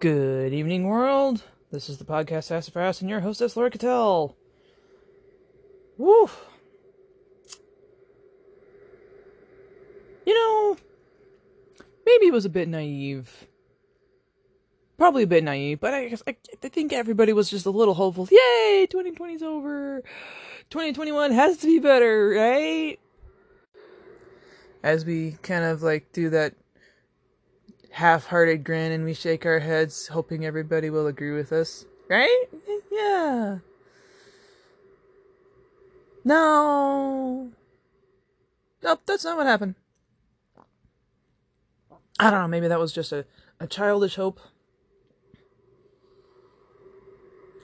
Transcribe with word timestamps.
Good 0.00 0.52
evening, 0.52 0.86
world. 0.86 1.42
This 1.72 1.88
is 1.88 1.98
the 1.98 2.04
podcast 2.04 2.44
Sassafras 2.44 3.00
and 3.00 3.10
your 3.10 3.18
hostess, 3.18 3.56
Laura 3.56 3.68
Cattell. 3.68 4.36
Woo! 5.96 6.30
You 10.24 10.34
know, 10.34 10.76
maybe 12.06 12.26
it 12.26 12.32
was 12.32 12.44
a 12.44 12.48
bit 12.48 12.68
naive. 12.68 13.48
Probably 14.98 15.24
a 15.24 15.26
bit 15.26 15.42
naive, 15.42 15.80
but 15.80 15.92
I 15.92 16.06
guess 16.06 16.22
I, 16.28 16.36
I 16.62 16.68
think 16.68 16.92
everybody 16.92 17.32
was 17.32 17.50
just 17.50 17.66
a 17.66 17.70
little 17.70 17.94
hopeful. 17.94 18.28
Yay! 18.30 18.86
2020's 18.88 19.42
over. 19.42 20.04
2021 20.70 21.32
has 21.32 21.56
to 21.56 21.66
be 21.66 21.80
better, 21.80 22.28
right? 22.36 23.00
As 24.80 25.04
we 25.04 25.38
kind 25.42 25.64
of 25.64 25.82
like 25.82 26.12
do 26.12 26.30
that 26.30 26.54
half-hearted 27.98 28.62
grin 28.62 28.92
and 28.92 29.04
we 29.04 29.12
shake 29.12 29.44
our 29.44 29.58
heads 29.58 30.06
hoping 30.06 30.46
everybody 30.46 30.88
will 30.88 31.08
agree 31.08 31.32
with 31.32 31.52
us. 31.52 31.84
Right? 32.08 32.46
Yeah. 32.92 33.58
No. 36.24 37.50
Nope 38.84 39.00
that's 39.04 39.24
not 39.24 39.36
what 39.36 39.46
happened. 39.46 39.74
I 42.20 42.30
don't 42.30 42.40
know 42.40 42.48
maybe 42.48 42.68
that 42.68 42.78
was 42.78 42.92
just 42.92 43.10
a, 43.10 43.26
a 43.58 43.66
childish 43.66 44.14
hope. 44.14 44.38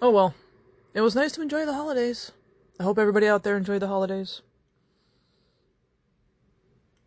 Oh 0.03 0.11
well. 0.11 0.35
It 0.95 1.01
was 1.01 1.15
nice 1.15 1.31
to 1.33 1.43
enjoy 1.43 1.65
the 1.65 1.75
holidays. 1.75 2.33
I 2.81 2.83
hope 2.83 2.99
everybody 2.99 3.29
out 3.29 3.45
there 3.45 3.57
enjoyed 3.57 3.83
the 3.83 3.89
holidays. 3.89 4.43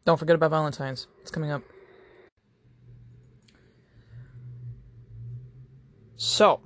Don't 0.05 0.17
forget 0.17 0.35
about 0.35 0.52
valentine's. 0.52 1.07
It's 1.21 1.31
coming 1.31 1.52
up 1.52 1.63
So, 6.17 6.62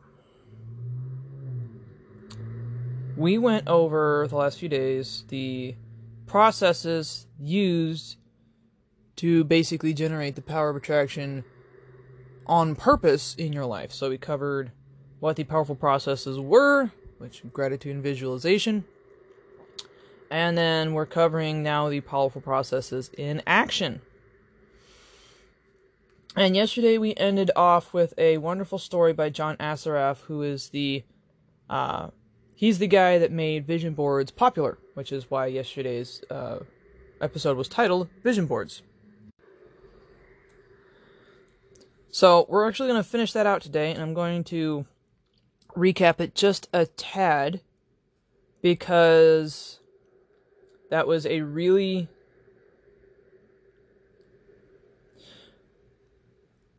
we 3.17 3.37
went 3.37 3.67
over 3.67 4.25
the 4.29 4.37
last 4.37 4.57
few 4.57 4.69
days 4.69 5.25
the 5.27 5.75
processes 6.25 7.27
used 7.37 8.15
to 9.17 9.43
basically 9.43 9.93
generate 9.93 10.35
the 10.35 10.41
power 10.41 10.69
of 10.69 10.77
attraction 10.77 11.43
on 12.47 12.75
purpose 12.75 13.35
in 13.35 13.51
your 13.51 13.65
life. 13.65 13.91
So, 13.91 14.09
we 14.09 14.17
covered 14.17 14.71
what 15.19 15.35
the 15.35 15.43
powerful 15.43 15.75
processes 15.75 16.39
were, 16.39 16.91
which 17.17 17.43
gratitude 17.51 17.95
and 17.95 18.03
visualization. 18.03 18.85
And 20.31 20.57
then 20.57 20.93
we're 20.93 21.05
covering 21.05 21.61
now 21.61 21.89
the 21.89 21.99
powerful 21.99 22.39
processes 22.39 23.11
in 23.17 23.43
action. 23.45 24.01
And 26.35 26.55
yesterday 26.55 26.97
we 26.97 27.13
ended 27.15 27.51
off 27.57 27.93
with 27.93 28.13
a 28.17 28.37
wonderful 28.37 28.77
story 28.77 29.11
by 29.11 29.29
John 29.29 29.57
Assaraf, 29.57 30.21
who 30.21 30.43
is 30.43 30.69
the 30.69 31.03
uh, 31.69 32.09
he's 32.55 32.79
the 32.79 32.87
guy 32.87 33.17
that 33.17 33.31
made 33.31 33.67
vision 33.67 33.93
boards 33.93 34.31
popular, 34.31 34.77
which 34.93 35.11
is 35.11 35.29
why 35.29 35.47
yesterday's 35.47 36.23
uh, 36.29 36.59
episode 37.19 37.57
was 37.57 37.67
titled 37.67 38.07
Vision 38.23 38.45
Boards. 38.45 38.81
So 42.11 42.45
we're 42.47 42.67
actually 42.67 42.89
going 42.89 43.03
to 43.03 43.09
finish 43.09 43.33
that 43.33 43.45
out 43.45 43.61
today, 43.61 43.91
and 43.91 44.01
I'm 44.01 44.13
going 44.13 44.45
to 44.45 44.85
recap 45.75 46.21
it 46.21 46.33
just 46.33 46.69
a 46.71 46.85
tad 46.85 47.61
because 48.61 49.79
that 50.89 51.07
was 51.07 51.25
a 51.25 51.41
really 51.41 52.07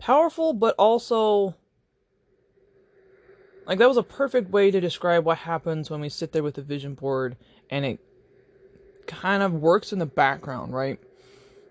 powerful, 0.03 0.53
but 0.53 0.75
also 0.79 1.55
like 3.67 3.79
that 3.79 3.89
was 3.89 3.97
a 3.97 4.03
perfect 4.03 4.51
way 4.51 4.71
to 4.71 4.81
describe 4.81 5.25
what 5.25 5.39
happens 5.39 5.89
when 5.89 6.01
we 6.01 6.09
sit 6.09 6.33
there 6.33 6.43
with 6.43 6.59
a 6.59 6.63
vision 6.63 6.95
board 6.95 7.37
and 7.71 7.85
it 7.85 8.01
kind 9.07 9.43
of 9.43 9.55
works 9.55 9.93
in 9.93 10.01
the 10.01 10.07
background, 10.07 10.75
right? 10.75 10.99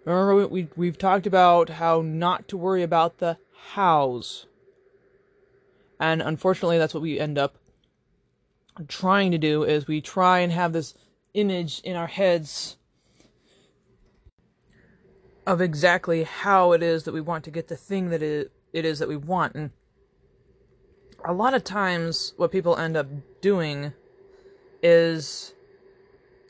Remember 0.06 0.48
we 0.48 0.70
we've 0.78 0.98
talked 0.98 1.28
about 1.28 1.70
how 1.70 2.02
not 2.02 2.48
to 2.48 2.58
worry 2.58 2.84
about 2.84 3.18
the 3.18 3.38
hows. 3.74 4.46
And 6.00 6.22
unfortunately 6.22 6.78
that's 6.78 6.94
what 6.94 7.04
we 7.04 7.20
end 7.20 7.38
up 7.38 7.58
trying 8.88 9.32
to 9.32 9.38
do 9.38 9.64
is 9.64 9.88
we 9.88 10.00
try 10.00 10.40
and 10.40 10.54
have 10.54 10.72
this 10.72 10.96
image 11.34 11.82
in 11.82 11.98
our 11.98 12.08
heads 12.08 12.78
of 15.46 15.62
exactly 15.62 16.24
how 16.24 16.72
it 16.72 16.84
is 16.84 17.04
that 17.04 17.14
we 17.14 17.22
want 17.22 17.44
to 17.46 17.52
get 17.52 17.68
the 17.68 17.76
thing 17.76 18.10
that 18.10 18.22
it, 18.22 18.52
it 18.74 18.86
is 18.86 19.00
that 19.00 19.08
we 19.10 19.18
want. 19.18 19.56
And 19.56 19.72
a 21.26 21.34
lot 21.34 21.54
of 21.54 21.64
times, 21.64 22.34
what 22.38 22.52
people 22.52 22.78
end 22.78 22.96
up 22.96 23.08
doing 23.42 23.94
is 24.84 25.54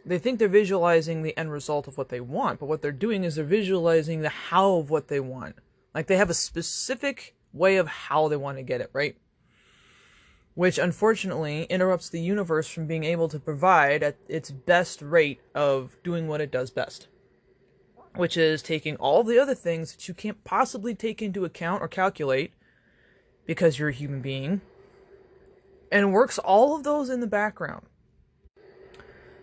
they 0.05 0.17
think 0.17 0.39
they're 0.39 0.47
visualizing 0.47 1.21
the 1.21 1.37
end 1.37 1.51
result 1.51 1.87
of 1.87 1.97
what 1.97 2.09
they 2.09 2.21
want, 2.21 2.59
but 2.59 2.65
what 2.65 2.81
they're 2.81 2.91
doing 2.91 3.23
is 3.23 3.35
they're 3.35 3.45
visualizing 3.45 4.21
the 4.21 4.29
how 4.29 4.75
of 4.75 4.89
what 4.89 5.07
they 5.07 5.19
want. 5.19 5.55
Like 5.93 6.07
they 6.07 6.17
have 6.17 6.29
a 6.29 6.35
specific 6.35 7.35
way 7.53 7.77
of 7.77 7.87
how 7.87 8.27
they 8.27 8.37
want 8.37 8.57
to 8.57 8.63
get 8.63 8.81
it, 8.81 8.89
right? 8.93 9.15
Which 10.53 10.77
unfortunately 10.77 11.63
interrupts 11.63 12.09
the 12.09 12.21
universe 12.21 12.67
from 12.67 12.87
being 12.87 13.03
able 13.03 13.29
to 13.29 13.39
provide 13.39 14.03
at 14.03 14.17
its 14.27 14.51
best 14.51 15.01
rate 15.01 15.41
of 15.53 15.97
doing 16.03 16.27
what 16.27 16.41
it 16.41 16.51
does 16.51 16.71
best 16.71 17.07
which 18.15 18.37
is 18.37 18.61
taking 18.61 18.95
all 18.97 19.23
the 19.23 19.39
other 19.39 19.55
things 19.55 19.91
that 19.91 20.07
you 20.07 20.13
can't 20.13 20.43
possibly 20.43 20.93
take 20.93 21.21
into 21.21 21.45
account 21.45 21.81
or 21.81 21.87
calculate 21.87 22.53
because 23.45 23.79
you're 23.79 23.89
a 23.89 23.93
human 23.93 24.21
being 24.21 24.61
and 25.91 26.13
works 26.13 26.37
all 26.39 26.75
of 26.75 26.83
those 26.83 27.09
in 27.09 27.19
the 27.19 27.27
background. 27.27 27.85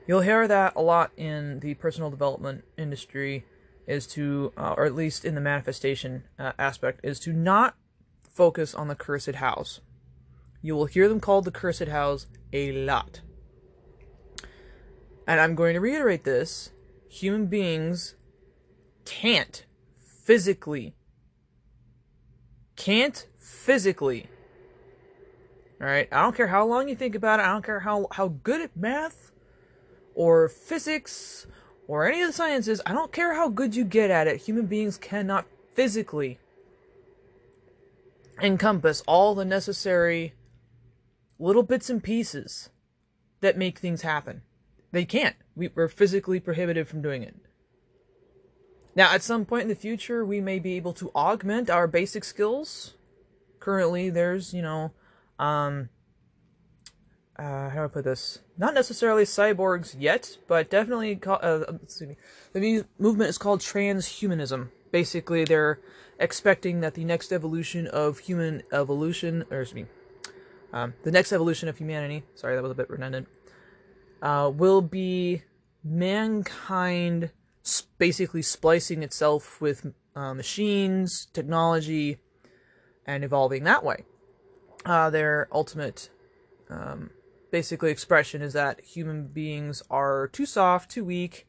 You'll 0.06 0.22
hear 0.22 0.48
that 0.48 0.72
a 0.74 0.80
lot 0.80 1.12
in 1.16 1.60
the 1.60 1.74
personal 1.74 2.10
development 2.10 2.64
industry 2.78 3.44
is 3.86 4.06
to 4.06 4.52
uh, 4.56 4.74
or 4.76 4.84
at 4.84 4.94
least 4.94 5.24
in 5.24 5.34
the 5.34 5.40
manifestation 5.40 6.24
uh, 6.38 6.52
aspect 6.58 7.00
is 7.02 7.20
to 7.20 7.32
not 7.32 7.74
focus 8.30 8.74
on 8.74 8.88
the 8.88 8.94
cursed 8.94 9.34
house. 9.36 9.80
You 10.62 10.74
will 10.74 10.86
hear 10.86 11.08
them 11.08 11.20
called 11.20 11.44
the 11.44 11.50
cursed 11.50 11.88
house 11.88 12.26
a 12.52 12.72
lot. 12.72 13.20
And 15.26 15.40
I'm 15.40 15.54
going 15.54 15.74
to 15.74 15.80
reiterate 15.80 16.24
this. 16.24 16.70
Human 17.10 17.46
beings 17.46 18.14
can't 19.20 19.64
physically 20.24 20.94
can't 22.76 23.26
physically 23.36 24.28
all 25.80 25.88
right 25.88 26.08
i 26.12 26.22
don't 26.22 26.36
care 26.36 26.46
how 26.46 26.64
long 26.64 26.88
you 26.88 26.94
think 26.94 27.16
about 27.16 27.40
it 27.40 27.42
i 27.42 27.48
don't 27.52 27.64
care 27.64 27.80
how 27.80 28.06
how 28.12 28.28
good 28.28 28.60
at 28.60 28.76
math 28.76 29.32
or 30.14 30.48
physics 30.48 31.48
or 31.88 32.06
any 32.06 32.20
of 32.22 32.28
the 32.28 32.32
sciences 32.32 32.80
i 32.86 32.92
don't 32.92 33.10
care 33.10 33.34
how 33.34 33.48
good 33.48 33.74
you 33.74 33.84
get 33.84 34.08
at 34.08 34.28
it 34.28 34.42
human 34.42 34.66
beings 34.66 34.96
cannot 34.96 35.46
physically 35.74 36.38
encompass 38.40 39.02
all 39.08 39.34
the 39.34 39.44
necessary 39.44 40.32
little 41.40 41.64
bits 41.64 41.90
and 41.90 42.04
pieces 42.04 42.70
that 43.40 43.58
make 43.58 43.78
things 43.78 44.02
happen. 44.02 44.42
They 44.92 45.04
can't. 45.04 45.36
We, 45.54 45.70
we're 45.74 45.88
physically 45.88 46.40
prohibited 46.40 46.86
from 46.86 47.02
doing 47.02 47.22
it 47.22 47.34
now, 48.98 49.14
at 49.14 49.22
some 49.22 49.44
point 49.44 49.62
in 49.62 49.68
the 49.68 49.76
future, 49.76 50.24
we 50.24 50.40
may 50.40 50.58
be 50.58 50.74
able 50.74 50.92
to 50.94 51.12
augment 51.14 51.70
our 51.70 51.86
basic 51.86 52.24
skills. 52.24 52.94
Currently, 53.60 54.10
there's, 54.10 54.52
you 54.52 54.60
know, 54.60 54.90
um, 55.38 55.88
uh, 57.38 57.70
how 57.70 57.76
do 57.76 57.84
I 57.84 57.86
put 57.86 58.02
this? 58.02 58.40
Not 58.56 58.74
necessarily 58.74 59.22
cyborgs 59.22 59.94
yet, 59.96 60.38
but 60.48 60.68
definitely, 60.68 61.14
call, 61.14 61.38
uh, 61.40 61.60
excuse 61.80 62.08
me. 62.08 62.16
The 62.52 62.84
movement 62.98 63.30
is 63.30 63.38
called 63.38 63.60
transhumanism. 63.60 64.70
Basically, 64.90 65.44
they're 65.44 65.78
expecting 66.18 66.80
that 66.80 66.94
the 66.94 67.04
next 67.04 67.32
evolution 67.32 67.86
of 67.86 68.18
human 68.18 68.64
evolution, 68.72 69.44
or 69.48 69.60
excuse 69.60 69.84
me, 69.84 70.32
um, 70.72 70.94
the 71.04 71.12
next 71.12 71.32
evolution 71.32 71.68
of 71.68 71.78
humanity, 71.78 72.24
sorry, 72.34 72.56
that 72.56 72.62
was 72.64 72.72
a 72.72 72.74
bit 72.74 72.90
redundant, 72.90 73.28
uh, 74.22 74.50
will 74.52 74.82
be 74.82 75.44
mankind 75.84 77.30
basically 77.98 78.42
splicing 78.42 79.02
itself 79.02 79.60
with 79.60 79.92
uh, 80.14 80.34
machines, 80.34 81.26
technology, 81.32 82.18
and 83.06 83.24
evolving 83.24 83.64
that 83.64 83.84
way. 83.84 84.04
Uh, 84.84 85.10
their 85.10 85.48
ultimate, 85.52 86.10
um, 86.70 87.10
basically, 87.50 87.90
expression 87.90 88.42
is 88.42 88.52
that 88.52 88.80
human 88.80 89.26
beings 89.26 89.82
are 89.90 90.28
too 90.28 90.46
soft, 90.46 90.90
too 90.90 91.04
weak, 91.04 91.46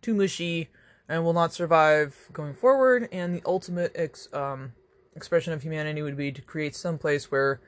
too 0.00 0.14
mushy, 0.14 0.68
and 1.08 1.24
will 1.24 1.32
not 1.32 1.52
survive 1.52 2.28
going 2.32 2.54
forward. 2.54 3.08
And 3.10 3.34
the 3.34 3.42
ultimate 3.46 3.92
ex- 3.94 4.28
um, 4.32 4.72
expression 5.16 5.52
of 5.52 5.62
humanity 5.62 6.02
would 6.02 6.16
be 6.16 6.32
to 6.32 6.42
create 6.42 6.76
some 6.76 6.98
place 6.98 7.30
where 7.30 7.60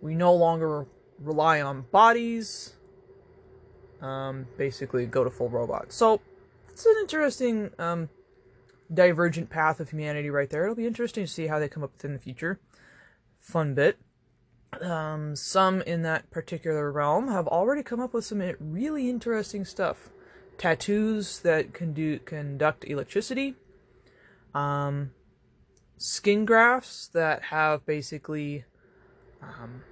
we 0.00 0.14
no 0.14 0.34
longer 0.34 0.86
rely 1.18 1.60
on 1.60 1.82
bodies. 1.90 2.76
Um, 4.00 4.46
basically, 4.56 5.06
go 5.06 5.24
to 5.24 5.30
full 5.30 5.50
robot. 5.50 5.92
So 5.92 6.20
it's 6.80 6.86
an 6.86 7.02
interesting 7.02 7.70
um, 7.78 8.08
divergent 8.92 9.50
path 9.50 9.80
of 9.80 9.90
humanity 9.90 10.30
right 10.30 10.48
there. 10.48 10.64
It'll 10.64 10.74
be 10.74 10.86
interesting 10.86 11.24
to 11.24 11.30
see 11.30 11.46
how 11.46 11.58
they 11.58 11.68
come 11.68 11.82
up 11.82 11.92
with 11.92 12.04
in 12.06 12.14
the 12.14 12.18
future. 12.18 12.58
fun 13.38 13.74
bit. 13.74 13.98
Um, 14.80 15.36
some 15.36 15.82
in 15.82 16.02
that 16.02 16.30
particular 16.30 16.90
realm 16.90 17.28
have 17.28 17.46
already 17.48 17.82
come 17.82 18.00
up 18.00 18.14
with 18.14 18.24
some 18.24 18.40
really 18.58 19.10
interesting 19.10 19.64
stuff. 19.66 20.08
Tattoos 20.56 21.40
that 21.40 21.74
can 21.74 21.92
do 21.92 22.18
conduct 22.20 22.84
electricity. 22.84 23.56
Um, 24.54 25.10
skin 25.98 26.46
grafts 26.46 27.08
that 27.08 27.42
have 27.44 27.84
basically 27.84 28.64
um, 29.42 29.82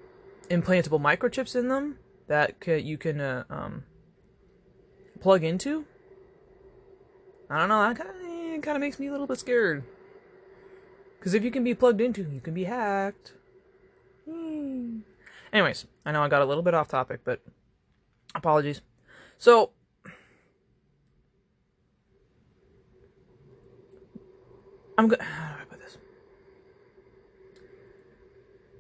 implantable 0.49 1.01
microchips 1.01 1.55
in 1.55 1.69
them 1.69 1.99
that 2.29 2.55
you 2.67 2.97
can 2.97 3.21
uh, 3.21 3.45
um, 3.51 3.85
plug 5.21 5.45
into. 5.45 5.85
I 7.51 7.59
don't 7.59 7.69
know. 7.69 7.81
That 7.81 7.97
kind 7.97 8.11
of 8.11 8.63
kind 8.63 8.77
of 8.77 8.81
makes 8.81 8.99
me 8.99 9.07
a 9.07 9.11
little 9.11 9.27
bit 9.27 9.39
scared. 9.39 9.85
Because 11.19 11.35
if 11.35 11.43
you 11.43 11.51
can 11.51 11.65
be 11.65 11.75
plugged 11.75 12.01
into, 12.01 12.23
you 12.23 12.41
can 12.41 12.55
be 12.55 12.65
hacked. 12.65 13.33
Hmm. 14.29 15.01
Anyways, 15.53 15.87
I 16.05 16.13
know 16.13 16.23
I 16.23 16.29
got 16.29 16.43
a 16.43 16.45
little 16.45 16.63
bit 16.63 16.75
off 16.75 16.89
topic, 16.89 17.21
but 17.25 17.41
apologies. 18.35 18.83
So, 19.39 19.71
I'm 24.97 25.09
good. 25.09 25.21
How 25.23 25.55
do 25.55 25.63
I 25.63 25.65
put 25.65 25.81
this? 25.81 25.97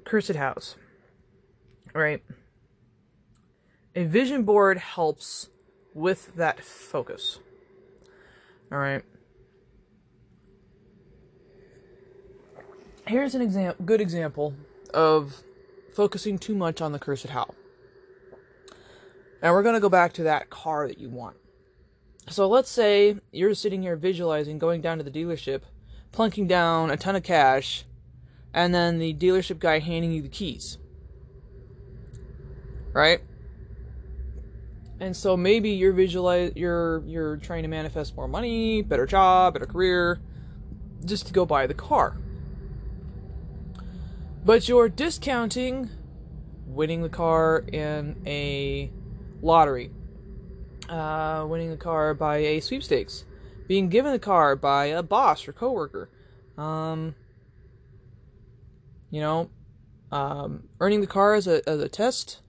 Cursed 0.04 0.34
House. 0.34 0.76
Right? 1.94 2.22
A 3.94 4.04
vision 4.04 4.42
board 4.44 4.78
helps 4.78 5.48
with 5.94 6.36
that 6.36 6.60
focus. 6.62 7.40
Alright? 8.70 9.04
Here's 13.06 13.34
an 13.34 13.40
example, 13.40 13.84
good 13.84 14.00
example 14.00 14.54
of 14.92 15.42
focusing 15.94 16.38
too 16.38 16.54
much 16.54 16.82
on 16.82 16.92
the 16.92 16.98
cursed 16.98 17.28
how. 17.28 17.54
And 19.40 19.54
we're 19.54 19.62
going 19.62 19.74
to 19.74 19.80
go 19.80 19.88
back 19.88 20.12
to 20.14 20.24
that 20.24 20.50
car 20.50 20.86
that 20.88 20.98
you 20.98 21.08
want. 21.08 21.36
So 22.28 22.46
let's 22.46 22.70
say 22.70 23.16
you're 23.32 23.54
sitting 23.54 23.80
here 23.80 23.96
visualizing 23.96 24.58
going 24.58 24.82
down 24.82 24.98
to 24.98 25.04
the 25.04 25.10
dealership, 25.10 25.62
plunking 26.12 26.46
down 26.46 26.90
a 26.90 26.96
ton 26.98 27.16
of 27.16 27.22
cash, 27.22 27.84
and 28.52 28.74
then 28.74 28.98
the 28.98 29.14
dealership 29.14 29.58
guy 29.58 29.78
handing 29.78 30.12
you 30.12 30.20
the 30.20 30.28
keys. 30.28 30.76
Right? 32.92 33.20
And 35.00 35.16
so 35.16 35.36
maybe 35.36 35.70
you're 35.70 35.92
visualize 35.92 36.52
you're 36.56 37.04
you're 37.06 37.36
trying 37.36 37.62
to 37.62 37.68
manifest 37.68 38.16
more 38.16 38.26
money, 38.26 38.82
better 38.82 39.06
job, 39.06 39.54
better 39.54 39.66
career, 39.66 40.20
just 41.04 41.26
to 41.28 41.32
go 41.32 41.46
buy 41.46 41.66
the 41.66 41.74
car. 41.74 42.16
But 44.44 44.68
you're 44.68 44.88
discounting 44.88 45.90
winning 46.66 47.02
the 47.02 47.08
car 47.08 47.64
in 47.72 48.20
a 48.26 48.90
lottery, 49.40 49.90
uh, 50.88 51.46
winning 51.48 51.70
the 51.70 51.76
car 51.76 52.14
by 52.14 52.38
a 52.38 52.60
sweepstakes, 52.60 53.24
being 53.68 53.88
given 53.88 54.12
the 54.12 54.18
car 54.18 54.56
by 54.56 54.86
a 54.86 55.02
boss 55.02 55.46
or 55.46 55.52
coworker, 55.52 56.10
um, 56.56 57.14
you 59.10 59.20
know, 59.20 59.50
um, 60.10 60.64
earning 60.80 61.00
the 61.00 61.06
car 61.06 61.34
as 61.34 61.46
a 61.46 61.66
as 61.68 61.80
a 61.80 61.88
test 61.88 62.40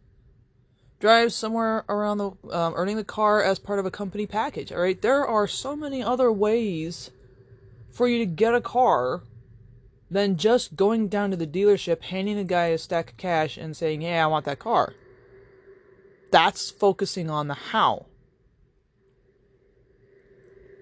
drive 1.00 1.32
somewhere 1.32 1.86
around 1.88 2.18
the 2.18 2.32
um, 2.52 2.74
earning 2.76 2.98
the 2.98 3.04
car 3.04 3.42
as 3.42 3.58
part 3.58 3.80
of 3.80 3.86
a 3.86 3.92
company 3.92 4.26
package. 4.26 4.72
All 4.72 4.82
right, 4.82 5.02
there 5.02 5.26
are 5.26 5.48
so 5.48 5.76
many 5.76 6.04
other 6.04 6.32
ways 6.32 7.12
for 7.92 8.08
you 8.08 8.20
to 8.20 8.26
get 8.26 8.54
a 8.54 8.62
car 8.62 9.22
than 10.12 10.38
just 10.38 10.76
going 10.76 11.08
down 11.08 11.32
to 11.32 11.38
the 11.38 11.48
dealership, 11.48 12.02
handing 12.04 12.38
a 12.38 12.44
guy 12.44 12.68
a 12.68 12.78
stack 12.78 13.12
of 13.12 13.18
cash, 13.18 13.58
and 13.58 13.76
saying, 13.76 14.02
"Yeah, 14.02 14.24
I 14.24 14.28
want 14.28 14.46
that 14.46 14.60
car." 14.60 14.94
That's 16.32 16.70
focusing 16.70 17.30
on 17.30 17.48
the 17.48 17.56
how. 17.56 18.06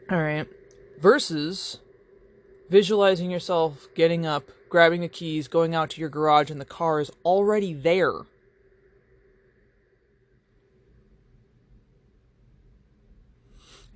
All 0.10 0.22
right, 0.22 0.48
versus 1.00 1.80
visualizing 2.70 3.30
yourself 3.30 3.88
getting 3.96 4.26
up, 4.26 4.50
grabbing 4.70 5.02
the 5.02 5.08
keys, 5.08 5.48
going 5.48 5.76
out 5.76 5.90
to 5.92 6.02
your 6.02 6.10
garage, 6.10 6.50
and 6.50 6.60
the 6.60 6.66
car 6.66 7.00
is 7.00 7.12
already 7.24 7.74
there 7.74 8.24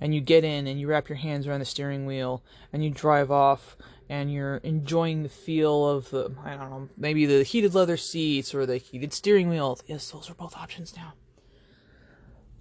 and 0.02 0.12
you 0.12 0.20
get 0.20 0.42
in 0.42 0.66
and 0.66 0.80
you 0.80 0.88
wrap 0.88 1.08
your 1.08 1.16
hands 1.16 1.46
around 1.46 1.60
the 1.60 1.64
steering 1.64 2.06
wheel 2.06 2.42
and 2.72 2.82
you 2.82 2.90
drive 2.90 3.30
off 3.30 3.76
and 4.08 4.32
you're 4.32 4.56
enjoying 4.56 5.22
the 5.22 5.28
feel 5.28 5.88
of 5.88 6.10
the 6.10 6.34
I 6.44 6.56
don't 6.56 6.70
know 6.70 6.88
maybe 6.96 7.24
the 7.24 7.44
heated 7.44 7.72
leather 7.72 7.96
seats 7.96 8.52
or 8.52 8.66
the 8.66 8.78
heated 8.78 9.12
steering 9.12 9.48
wheel. 9.48 9.78
Yes, 9.86 10.10
those 10.10 10.28
are 10.28 10.34
both 10.34 10.56
options 10.56 10.92
now. 10.96 11.14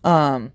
Um 0.03 0.53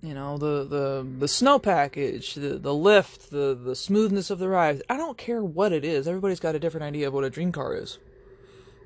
you 0.00 0.14
know 0.14 0.38
the 0.38 0.62
the 0.62 1.06
the 1.18 1.26
snow 1.26 1.58
package, 1.58 2.34
the 2.34 2.58
the 2.58 2.72
lift, 2.74 3.30
the 3.32 3.58
the 3.60 3.74
smoothness 3.74 4.30
of 4.30 4.38
the 4.38 4.48
ride. 4.48 4.82
I 4.88 4.96
don't 4.96 5.18
care 5.18 5.42
what 5.42 5.72
it 5.72 5.84
is. 5.84 6.06
Everybody's 6.06 6.38
got 6.38 6.54
a 6.54 6.60
different 6.60 6.84
idea 6.84 7.08
of 7.08 7.12
what 7.12 7.24
a 7.24 7.30
dream 7.30 7.50
car 7.50 7.74
is. 7.74 7.98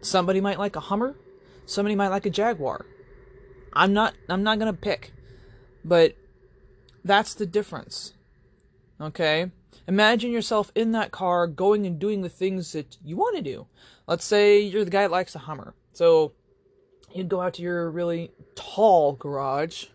Somebody 0.00 0.40
might 0.40 0.58
like 0.58 0.76
a 0.76 0.80
Hummer, 0.80 1.14
somebody 1.66 1.94
might 1.94 2.08
like 2.08 2.24
a 2.24 2.30
Jaguar. 2.30 2.86
I'm 3.74 3.92
not 3.92 4.14
I'm 4.30 4.42
not 4.42 4.58
to 4.60 4.72
pick. 4.72 5.12
But 5.84 6.14
that's 7.04 7.34
the 7.34 7.46
difference. 7.46 8.14
Okay? 9.00 9.50
Imagine 9.88 10.30
yourself 10.30 10.70
in 10.74 10.92
that 10.92 11.10
car 11.10 11.46
going 11.46 11.86
and 11.86 11.98
doing 11.98 12.22
the 12.22 12.28
things 12.28 12.72
that 12.72 12.96
you 13.04 13.16
want 13.16 13.36
to 13.36 13.42
do. 13.42 13.66
Let's 14.06 14.24
say 14.24 14.60
you're 14.60 14.84
the 14.84 14.90
guy 14.90 15.02
that 15.02 15.10
likes 15.10 15.34
a 15.34 15.40
Hummer. 15.40 15.74
So 15.92 16.32
you'd 17.12 17.28
go 17.28 17.40
out 17.40 17.54
to 17.54 17.62
your 17.62 17.90
really 17.90 18.30
tall 18.54 19.12
garage 19.14 19.86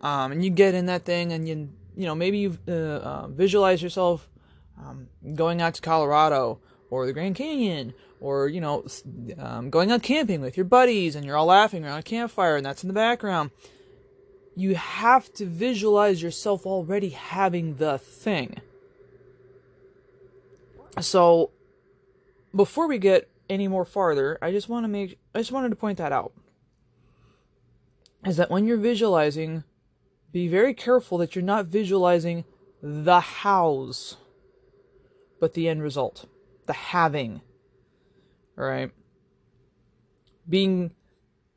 um, 0.00 0.32
and 0.32 0.44
you 0.44 0.50
get 0.50 0.74
in 0.74 0.86
that 0.86 1.04
thing 1.04 1.32
and 1.32 1.48
you, 1.48 1.70
you 1.96 2.06
know, 2.06 2.14
maybe 2.14 2.38
you 2.38 2.58
uh, 2.68 2.72
uh, 2.72 3.28
visualize 3.28 3.82
yourself 3.82 4.28
um, 4.78 5.08
going 5.34 5.62
out 5.62 5.74
to 5.74 5.82
Colorado 5.82 6.60
or 6.90 7.06
the 7.06 7.12
Grand 7.12 7.34
Canyon 7.34 7.94
or, 8.20 8.48
you 8.48 8.60
know, 8.60 8.86
um, 9.38 9.70
going 9.70 9.90
out 9.90 10.02
camping 10.02 10.40
with 10.40 10.56
your 10.56 10.64
buddies 10.64 11.16
and 11.16 11.24
you're 11.24 11.36
all 11.36 11.46
laughing 11.46 11.84
around 11.84 11.98
a 11.98 12.02
campfire 12.02 12.56
and 12.56 12.66
that's 12.66 12.84
in 12.84 12.88
the 12.88 12.94
background 12.94 13.50
you 14.54 14.74
have 14.74 15.32
to 15.34 15.46
visualize 15.46 16.22
yourself 16.22 16.66
already 16.66 17.10
having 17.10 17.76
the 17.76 17.98
thing. 17.98 18.60
So, 21.00 21.50
before 22.54 22.86
we 22.86 22.98
get 22.98 23.30
any 23.48 23.66
more 23.66 23.84
farther, 23.84 24.38
I 24.42 24.50
just 24.50 24.68
want 24.68 24.84
to 24.84 24.88
make 24.88 25.18
I 25.34 25.38
just 25.38 25.52
wanted 25.52 25.70
to 25.70 25.76
point 25.76 25.98
that 25.98 26.12
out. 26.12 26.32
Is 28.26 28.36
that 28.36 28.50
when 28.50 28.66
you're 28.66 28.76
visualizing, 28.76 29.64
be 30.32 30.48
very 30.48 30.74
careful 30.74 31.18
that 31.18 31.34
you're 31.34 31.42
not 31.42 31.66
visualizing 31.66 32.44
the 32.82 33.20
hows, 33.20 34.16
but 35.40 35.54
the 35.54 35.68
end 35.68 35.82
result, 35.82 36.26
the 36.66 36.72
having. 36.72 37.40
All 38.58 38.64
right? 38.64 38.90
Being 40.48 40.92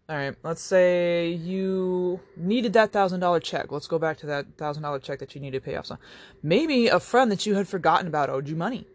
all 0.08 0.16
right, 0.16 0.36
let's 0.44 0.62
say 0.62 1.30
you 1.30 2.20
needed 2.38 2.74
that 2.74 2.92
thousand 2.92 3.22
dollar 3.22 3.40
check. 3.40 3.72
Let's 3.72 3.88
go 3.88 3.98
back 3.98 4.18
to 4.20 4.28
that 4.28 4.46
thousand 4.56 4.84
dollar 4.84 5.00
check 5.00 5.18
that 5.20 5.34
you 5.34 5.42
needed 5.42 5.64
to 5.64 5.66
pay 5.66 5.76
off. 5.76 5.88
So 5.88 5.98
maybe 6.44 6.88
a 6.88 7.00
friend 7.00 7.32
that 7.32 7.46
you 7.48 7.56
had 7.56 7.68
forgotten 7.68 8.08
about 8.08 8.30
owed 8.30 8.48
you 8.48 8.56
money. 8.56 8.86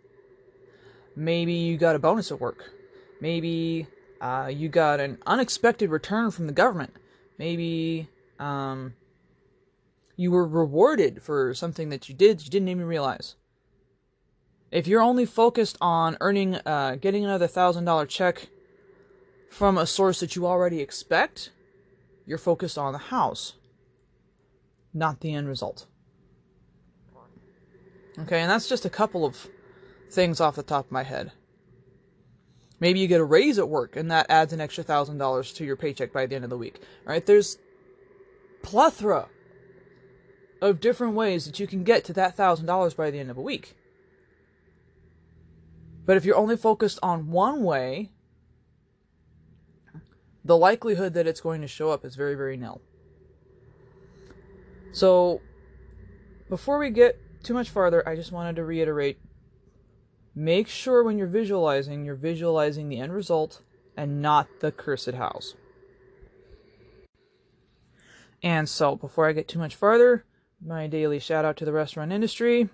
Maybe 1.16 1.52
you 1.52 1.76
got 1.76 1.96
a 1.96 1.98
bonus 1.98 2.30
at 2.30 2.40
work. 2.40 2.70
Maybe 3.20 3.88
uh, 4.20 4.52
you 4.54 4.68
got 4.68 5.00
an 5.00 5.18
unexpected 5.26 5.90
return 5.90 6.30
from 6.30 6.46
the 6.46 6.52
government. 6.52 6.94
Maybe 7.38 8.08
um, 8.38 8.94
you 10.16 10.30
were 10.30 10.46
rewarded 10.46 11.22
for 11.22 11.54
something 11.54 11.88
that 11.88 12.08
you 12.08 12.14
did 12.14 12.44
you 12.44 12.50
didn't 12.50 12.68
even 12.68 12.84
realize. 12.84 13.34
If 14.70 14.86
you're 14.86 15.02
only 15.02 15.26
focused 15.26 15.76
on 15.80 16.16
earning, 16.20 16.54
uh, 16.64 16.98
getting 17.00 17.24
another 17.24 17.48
thousand 17.48 17.84
dollar 17.84 18.06
check 18.06 18.48
from 19.50 19.76
a 19.76 19.84
source 19.84 20.20
that 20.20 20.36
you 20.36 20.46
already 20.46 20.80
expect, 20.80 21.50
you're 22.24 22.38
focused 22.38 22.78
on 22.78 22.92
the 22.92 22.98
house, 22.98 23.54
not 24.94 25.20
the 25.20 25.34
end 25.34 25.48
result. 25.48 25.86
Okay, 28.18 28.40
and 28.40 28.50
that's 28.50 28.68
just 28.68 28.84
a 28.84 28.90
couple 28.90 29.26
of 29.26 29.48
things 30.10 30.40
off 30.40 30.56
the 30.56 30.62
top 30.62 30.86
of 30.86 30.92
my 30.92 31.02
head. 31.02 31.32
Maybe 32.78 33.00
you 33.00 33.08
get 33.08 33.20
a 33.20 33.24
raise 33.24 33.58
at 33.58 33.68
work 33.68 33.96
and 33.96 34.10
that 34.10 34.26
adds 34.30 34.52
an 34.52 34.60
extra 34.60 34.84
thousand 34.84 35.18
dollars 35.18 35.52
to 35.54 35.64
your 35.64 35.76
paycheck 35.76 36.12
by 36.12 36.26
the 36.26 36.34
end 36.34 36.44
of 36.44 36.50
the 36.50 36.56
week. 36.56 36.80
All 37.06 37.12
right, 37.12 37.24
there's 37.24 37.58
plethora 38.62 39.28
of 40.62 40.80
different 40.80 41.14
ways 41.14 41.44
that 41.44 41.58
you 41.58 41.66
can 41.66 41.84
get 41.84 42.04
to 42.04 42.12
that 42.14 42.36
thousand 42.36 42.66
dollars 42.66 42.94
by 42.94 43.10
the 43.10 43.18
end 43.18 43.30
of 43.30 43.36
a 43.36 43.42
week. 43.42 43.76
But 46.06 46.16
if 46.16 46.24
you're 46.24 46.36
only 46.36 46.56
focused 46.56 46.98
on 47.02 47.30
one 47.30 47.62
way, 47.62 48.10
the 50.50 50.56
likelihood 50.56 51.14
that 51.14 51.28
it's 51.28 51.40
going 51.40 51.60
to 51.60 51.68
show 51.68 51.90
up 51.90 52.04
is 52.04 52.16
very, 52.16 52.34
very 52.34 52.56
nil. 52.56 52.80
So, 54.90 55.40
before 56.48 56.76
we 56.76 56.90
get 56.90 57.20
too 57.44 57.54
much 57.54 57.70
farther, 57.70 58.02
I 58.08 58.16
just 58.16 58.32
wanted 58.32 58.56
to 58.56 58.64
reiterate 58.64 59.20
make 60.34 60.66
sure 60.66 61.04
when 61.04 61.18
you're 61.18 61.28
visualizing, 61.28 62.04
you're 62.04 62.16
visualizing 62.16 62.88
the 62.88 62.98
end 62.98 63.12
result 63.12 63.62
and 63.96 64.20
not 64.20 64.48
the 64.58 64.72
cursed 64.72 65.12
house. 65.12 65.54
And 68.42 68.68
so, 68.68 68.96
before 68.96 69.28
I 69.28 69.32
get 69.32 69.46
too 69.46 69.60
much 69.60 69.76
farther, 69.76 70.24
my 70.60 70.88
daily 70.88 71.20
shout 71.20 71.44
out 71.44 71.58
to 71.58 71.64
the 71.64 71.72
restaurant 71.72 72.10
industry. 72.10 72.68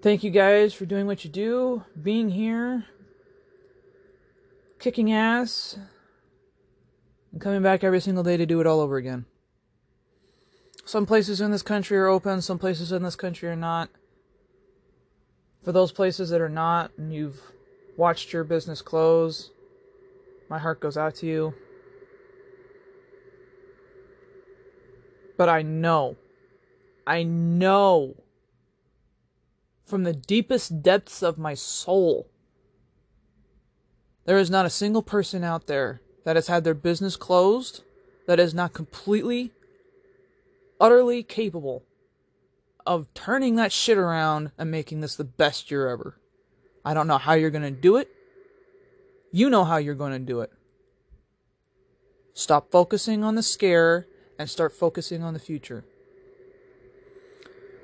Thank 0.00 0.24
you 0.24 0.30
guys 0.30 0.72
for 0.72 0.86
doing 0.86 1.04
what 1.04 1.22
you 1.22 1.28
do, 1.28 1.84
being 2.02 2.30
here, 2.30 2.86
kicking 4.84 5.10
ass, 5.10 5.78
and 7.32 7.40
coming 7.40 7.62
back 7.62 7.82
every 7.82 8.02
single 8.02 8.22
day 8.22 8.36
to 8.36 8.44
do 8.44 8.60
it 8.60 8.66
all 8.66 8.80
over 8.80 8.98
again. 8.98 9.24
Some 10.84 11.06
places 11.06 11.40
in 11.40 11.50
this 11.50 11.62
country 11.62 11.96
are 11.96 12.06
open, 12.06 12.42
some 12.42 12.58
places 12.58 12.92
in 12.92 13.02
this 13.02 13.16
country 13.16 13.48
are 13.48 13.56
not. 13.56 13.88
For 15.62 15.72
those 15.72 15.90
places 15.90 16.28
that 16.28 16.42
are 16.42 16.50
not, 16.50 16.90
and 16.98 17.14
you've 17.14 17.40
watched 17.96 18.34
your 18.34 18.44
business 18.44 18.82
close, 18.82 19.52
my 20.50 20.58
heart 20.58 20.80
goes 20.80 20.98
out 20.98 21.14
to 21.14 21.26
you. 21.26 21.54
But 25.38 25.48
I 25.48 25.62
know, 25.62 26.16
I 27.06 27.22
know 27.22 28.16
from 29.86 30.02
the 30.02 30.12
deepest 30.12 30.82
depths 30.82 31.22
of 31.22 31.38
my 31.38 31.54
soul, 31.54 32.28
there 34.24 34.38
is 34.38 34.50
not 34.50 34.66
a 34.66 34.70
single 34.70 35.02
person 35.02 35.44
out 35.44 35.66
there 35.66 36.00
that 36.24 36.36
has 36.36 36.48
had 36.48 36.64
their 36.64 36.74
business 36.74 37.16
closed 37.16 37.82
that 38.26 38.40
is 38.40 38.54
not 38.54 38.72
completely, 38.72 39.52
utterly 40.80 41.22
capable 41.22 41.82
of 42.86 43.12
turning 43.14 43.56
that 43.56 43.72
shit 43.72 43.98
around 43.98 44.50
and 44.58 44.70
making 44.70 45.00
this 45.00 45.16
the 45.16 45.24
best 45.24 45.70
year 45.70 45.88
ever. 45.88 46.18
I 46.84 46.94
don't 46.94 47.06
know 47.06 47.18
how 47.18 47.34
you're 47.34 47.50
going 47.50 47.62
to 47.62 47.70
do 47.70 47.96
it. 47.96 48.08
You 49.32 49.50
know 49.50 49.64
how 49.64 49.78
you're 49.78 49.94
going 49.94 50.12
to 50.12 50.18
do 50.18 50.40
it. 50.40 50.50
Stop 52.34 52.70
focusing 52.70 53.24
on 53.24 53.34
the 53.34 53.42
scare 53.42 54.06
and 54.38 54.50
start 54.50 54.72
focusing 54.72 55.22
on 55.22 55.34
the 55.34 55.40
future. 55.40 55.84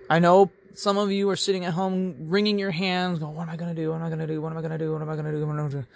I 0.09 0.19
know 0.19 0.51
some 0.75 0.99
of 0.99 1.11
you 1.11 1.29
are 1.31 1.37
sitting 1.37 1.65
at 1.65 1.75
home 1.75 2.29
wringing 2.29 2.59
your 2.59 2.71
hands, 2.73 3.19
going, 3.19 3.35
What 3.35 3.45
am 3.45 3.51
I 3.51 3.57
going 3.57 3.75
to 3.75 3.81
do? 3.81 3.91
What 3.91 3.97
am 3.97 4.03
I 4.03 4.09
going 4.09 4.19
to 4.19 4.27
do? 4.27 4.41
What 4.41 4.53
am 4.53 4.59
I 4.59 4.61
going 4.61 4.73
to 4.73 4.79
do? 4.79 4.93
What 4.93 5.03
am 5.03 5.09
I 5.09 5.15
going 5.15 5.25
to 5.27 5.33
do? 5.33 5.47
What 5.47 5.53
am 5.53 5.59
I 5.59 5.69
going 5.69 5.71
to 5.71 5.77
do? 5.83 5.87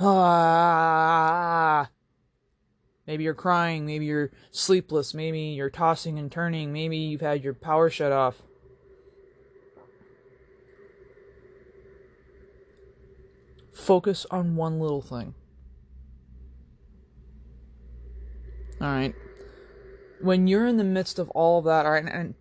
Ah. 0.00 1.90
Maybe 3.06 3.24
you're 3.24 3.34
crying. 3.34 3.86
Maybe 3.86 4.06
you're 4.06 4.30
sleepless. 4.50 5.14
Maybe 5.14 5.40
you're 5.40 5.70
tossing 5.70 6.18
and 6.18 6.30
turning. 6.30 6.72
Maybe 6.72 6.96
you've 6.96 7.22
had 7.22 7.42
your 7.42 7.54
power 7.54 7.88
shut 7.88 8.12
off. 8.12 8.42
Focus 13.72 14.26
on 14.30 14.56
one 14.56 14.78
little 14.78 15.00
thing. 15.00 15.34
All 18.80 18.88
right. 18.88 19.14
When 20.20 20.46
you're 20.46 20.66
in 20.66 20.76
the 20.76 20.84
midst 20.84 21.18
of 21.18 21.30
all 21.30 21.60
of 21.60 21.64
that, 21.64 21.86
all 21.86 21.92
right, 21.92 22.04
and, 22.04 22.12
and 22.12 22.34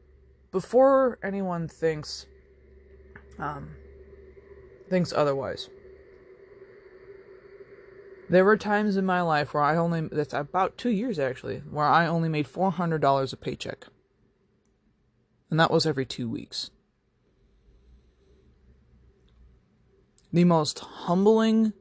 before 0.52 1.20
anyone 1.24 1.68
thinks 1.68 2.26
um, 3.40 3.76
thinks 4.90 5.14
otherwise, 5.14 5.70
there 8.30 8.46
were 8.46 8.58
times 8.58 8.98
in 8.98 9.06
my 9.06 9.22
life 9.22 9.54
where 9.54 9.64
I 9.64 9.78
only, 9.78 10.02
that's 10.02 10.34
about 10.34 10.78
two 10.78 10.90
years 10.90 11.20
actually, 11.20 11.60
where 11.60 11.86
I 11.86 12.08
only 12.08 12.30
made 12.30 12.48
$400 12.48 13.34
a 13.34 13.38
paycheck. 13.38 13.88
And 15.50 15.60
that 15.60 15.72
was 15.72 15.86
every 15.86 16.06
two 16.06 16.30
weeks. 16.30 16.72
The 20.34 20.44
most 20.44 20.80
humbling 20.80 21.72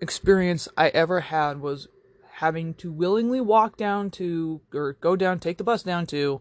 experience 0.00 0.68
I 0.76 0.88
ever 0.88 1.20
had 1.20 1.60
was 1.60 1.88
having 2.32 2.74
to 2.74 2.92
willingly 2.92 3.40
walk 3.40 3.76
down 3.76 4.10
to, 4.12 4.60
or 4.74 4.94
go 4.94 5.14
down, 5.14 5.38
take 5.38 5.58
the 5.58 5.64
bus 5.64 5.82
down 5.82 6.06
to, 6.06 6.40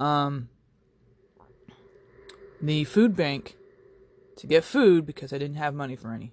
um, 0.00 0.48
the 2.60 2.84
food 2.84 3.14
bank 3.16 3.56
to 4.36 4.46
get 4.46 4.64
food 4.64 5.06
because 5.06 5.32
I 5.32 5.38
didn't 5.38 5.56
have 5.56 5.74
money 5.74 5.94
for 5.94 6.12
any. 6.12 6.32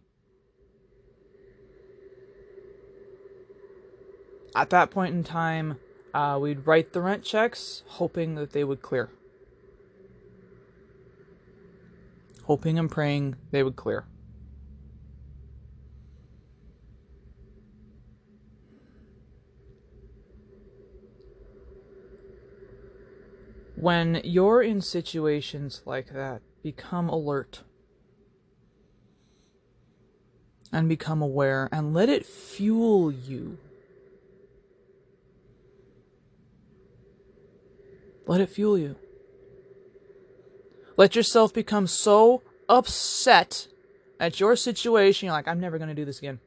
At 4.55 4.69
that 4.69 4.89
point 4.89 5.13
in 5.13 5.25
time, 5.25 5.79
uh, 6.13 6.39
we'd 6.41 6.65
write 6.65 6.93
the 6.93 7.01
rent 7.01 7.25
checks, 7.25 7.83
hoping 7.87 8.35
that 8.35 8.53
they 8.53 8.63
would 8.63 8.81
clear. 8.81 9.09
Hoping 12.43 12.79
and 12.79 12.89
praying 12.89 13.35
they 13.51 13.63
would 13.63 13.75
clear. 13.75 14.05
When 23.75 24.21
you're 24.23 24.61
in 24.61 24.79
situations 24.79 25.81
like 25.85 26.13
that, 26.13 26.41
become 26.63 27.09
alert 27.09 27.63
and 30.71 30.87
become 30.87 31.21
aware 31.21 31.67
and 31.73 31.93
let 31.93 32.07
it 32.07 32.25
fuel 32.25 33.11
you. 33.11 33.57
Let 38.27 38.41
it 38.41 38.49
fuel 38.49 38.77
you. 38.77 38.95
Let 40.97 41.15
yourself 41.15 41.53
become 41.53 41.87
so 41.87 42.41
upset 42.67 43.67
at 44.19 44.39
your 44.39 44.55
situation, 44.55 45.27
you're 45.27 45.33
like, 45.33 45.47
I'm 45.47 45.59
never 45.59 45.77
going 45.77 45.89
to 45.89 45.95
do 45.95 46.05
this 46.05 46.19
again. 46.19 46.39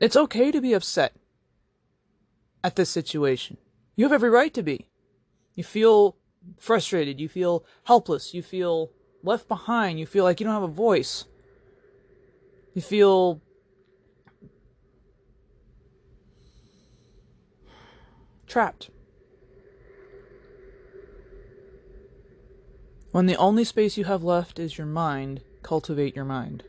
It's 0.00 0.16
okay 0.16 0.52
to 0.52 0.60
be 0.60 0.74
upset 0.74 1.14
at 2.62 2.76
this 2.76 2.90
situation. 2.90 3.56
You 3.96 4.04
have 4.04 4.12
every 4.12 4.30
right 4.30 4.52
to 4.54 4.62
be. 4.62 4.86
You 5.54 5.64
feel 5.64 6.16
frustrated, 6.58 7.20
you 7.20 7.28
feel 7.28 7.64
helpless, 7.84 8.34
you 8.34 8.42
feel 8.42 8.90
left 9.22 9.48
behind, 9.48 9.98
you 9.98 10.06
feel 10.06 10.24
like 10.24 10.40
you 10.40 10.44
don't 10.44 10.54
have 10.54 10.62
a 10.62 10.68
voice. 10.68 11.24
You 12.74 12.82
feel 12.82 13.40
trapped. 18.46 18.90
When 23.14 23.26
the 23.26 23.36
only 23.36 23.62
space 23.62 23.96
you 23.96 24.06
have 24.06 24.24
left 24.24 24.58
is 24.58 24.76
your 24.76 24.88
mind, 24.88 25.42
cultivate 25.62 26.16
your 26.16 26.24
mind. 26.24 26.64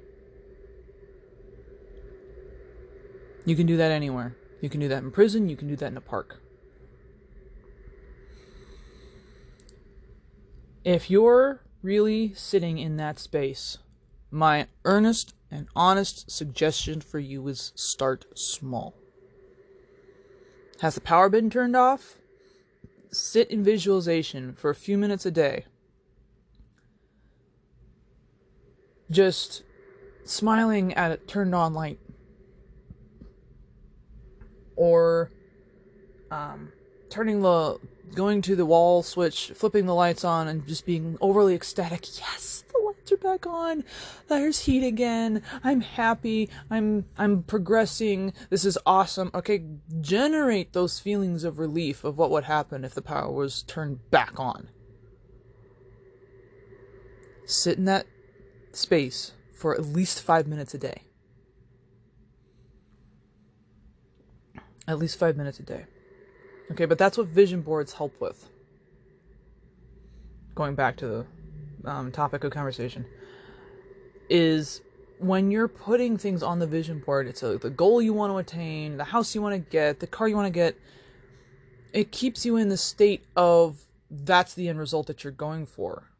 You 3.46 3.56
can 3.56 3.66
do 3.66 3.76
that 3.78 3.90
anywhere. 3.90 4.38
You 4.62 4.70
can 4.70 4.80
do 4.80 4.88
that 4.90 5.02
in 5.02 5.10
prison, 5.10 5.50
you 5.50 5.56
can 5.56 5.68
do 5.68 5.76
that 5.78 5.88
in 5.88 5.98
a 5.98 6.02
park. 6.02 6.40
If 10.84 11.10
you're 11.10 11.64
really 11.82 12.36
sitting 12.36 12.78
in 12.78 12.98
that 12.98 13.18
space, 13.18 13.80
my 14.30 14.68
earnest 14.84 15.34
and 15.50 15.66
honest 15.76 16.30
suggestion 16.30 17.02
for 17.02 17.18
you 17.18 17.48
is 17.48 17.72
start 17.74 18.26
small. 18.38 18.94
Has 20.82 20.94
the 20.94 21.02
power 21.02 21.28
been 21.28 21.50
turned 21.50 21.76
off? 21.76 22.20
Sit 23.12 23.50
in 23.50 23.64
visualization 23.64 24.54
for 24.54 24.70
a 24.70 24.76
few 24.76 24.96
minutes 24.96 25.26
a 25.26 25.32
day. 25.32 25.66
Just 29.10 29.64
smiling 30.24 30.94
at 30.94 31.12
a 31.12 31.18
turned 31.18 31.56
on 31.56 31.74
light. 31.74 32.00
Or 34.76 35.32
um, 36.32 36.72
turning 37.10 37.42
the 37.42 37.80
going 38.14 38.42
to 38.42 38.56
the 38.56 38.66
wall 38.66 39.04
switch 39.04 39.52
flipping 39.56 39.86
the 39.86 39.96
lights 39.96 40.24
on 40.24 40.48
and 40.48 40.68
just 40.68 40.86
being 40.86 41.18
overly 41.22 41.56
ecstatic. 41.56 42.06
Yes 42.20 42.64
the 42.72 42.80
lights 42.86 43.12
are 43.12 43.18
back 43.18 43.46
on. 43.46 43.84
There's 44.28 44.60
heat 44.60 44.86
again. 44.86 45.42
I'm 45.64 45.82
happy. 45.82 46.50
I'm 46.70 47.06
i'm 47.18 47.44
progressing. 47.44 48.34
This 48.50 48.66
is 48.66 48.78
awesome. 48.86 49.32
Okay 49.34 49.64
generate 50.02 50.74
those 50.74 51.00
feelings 51.00 51.44
of 51.44 51.60
relief 51.60 52.04
of 52.04 52.18
what 52.18 52.32
would 52.32 52.46
happen 52.46 52.84
if 52.84 52.94
the 52.94 53.02
power 53.02 53.32
was 53.32 53.64
turned 53.64 54.10
back 54.12 54.40
on. 54.40 54.70
Sit 57.46 57.78
in 57.78 57.86
that 57.86 58.08
space 58.76 59.32
for 59.54 59.74
at 59.74 59.86
least 59.86 60.22
five 60.22 60.48
minutes 60.48 60.74
a 60.74 60.78
day. 60.78 61.04
At 64.88 65.00
least 65.00 65.18
five 65.18 65.36
minutes 65.36 65.60
a 65.60 65.64
day. 65.64 65.86
Okay, 66.72 66.86
but 66.86 66.98
that's 66.98 67.18
what 67.18 67.28
vision 67.28 67.62
boards 67.62 67.94
help 67.94 68.20
with. 68.20 68.50
Going 70.54 70.76
back 70.76 70.98
to 70.98 71.26
the 71.82 71.90
um, 71.90 72.12
topic 72.12 72.44
of 72.44 72.52
conversation, 72.52 73.06
is 74.30 74.82
when 75.20 75.52
you're 75.52 75.68
putting 75.68 76.18
things 76.18 76.44
on 76.44 76.60
the 76.60 76.68
vision 76.68 77.00
board, 77.00 77.28
it's 77.28 77.44
a, 77.44 77.58
the 77.58 77.70
goal 77.70 78.02
you 78.02 78.14
want 78.14 78.32
to 78.34 78.38
attain, 78.38 78.98
the 78.98 79.04
house 79.04 79.34
you 79.36 79.42
want 79.42 79.54
to 79.54 79.70
get, 79.72 80.00
the 80.00 80.08
car 80.08 80.28
you 80.28 80.36
want 80.36 80.48
to 80.48 80.52
get. 80.52 80.78
It 81.94 82.12
keeps 82.12 82.46
you 82.46 82.58
in 82.58 82.70
the 82.70 82.78
state 82.78 83.26
of 83.36 83.86
that's 84.12 84.54
the 84.54 84.70
end 84.70 84.80
result 84.80 85.08
that 85.08 85.24
you're 85.24 85.32
going 85.32 85.66
for. 85.66 86.12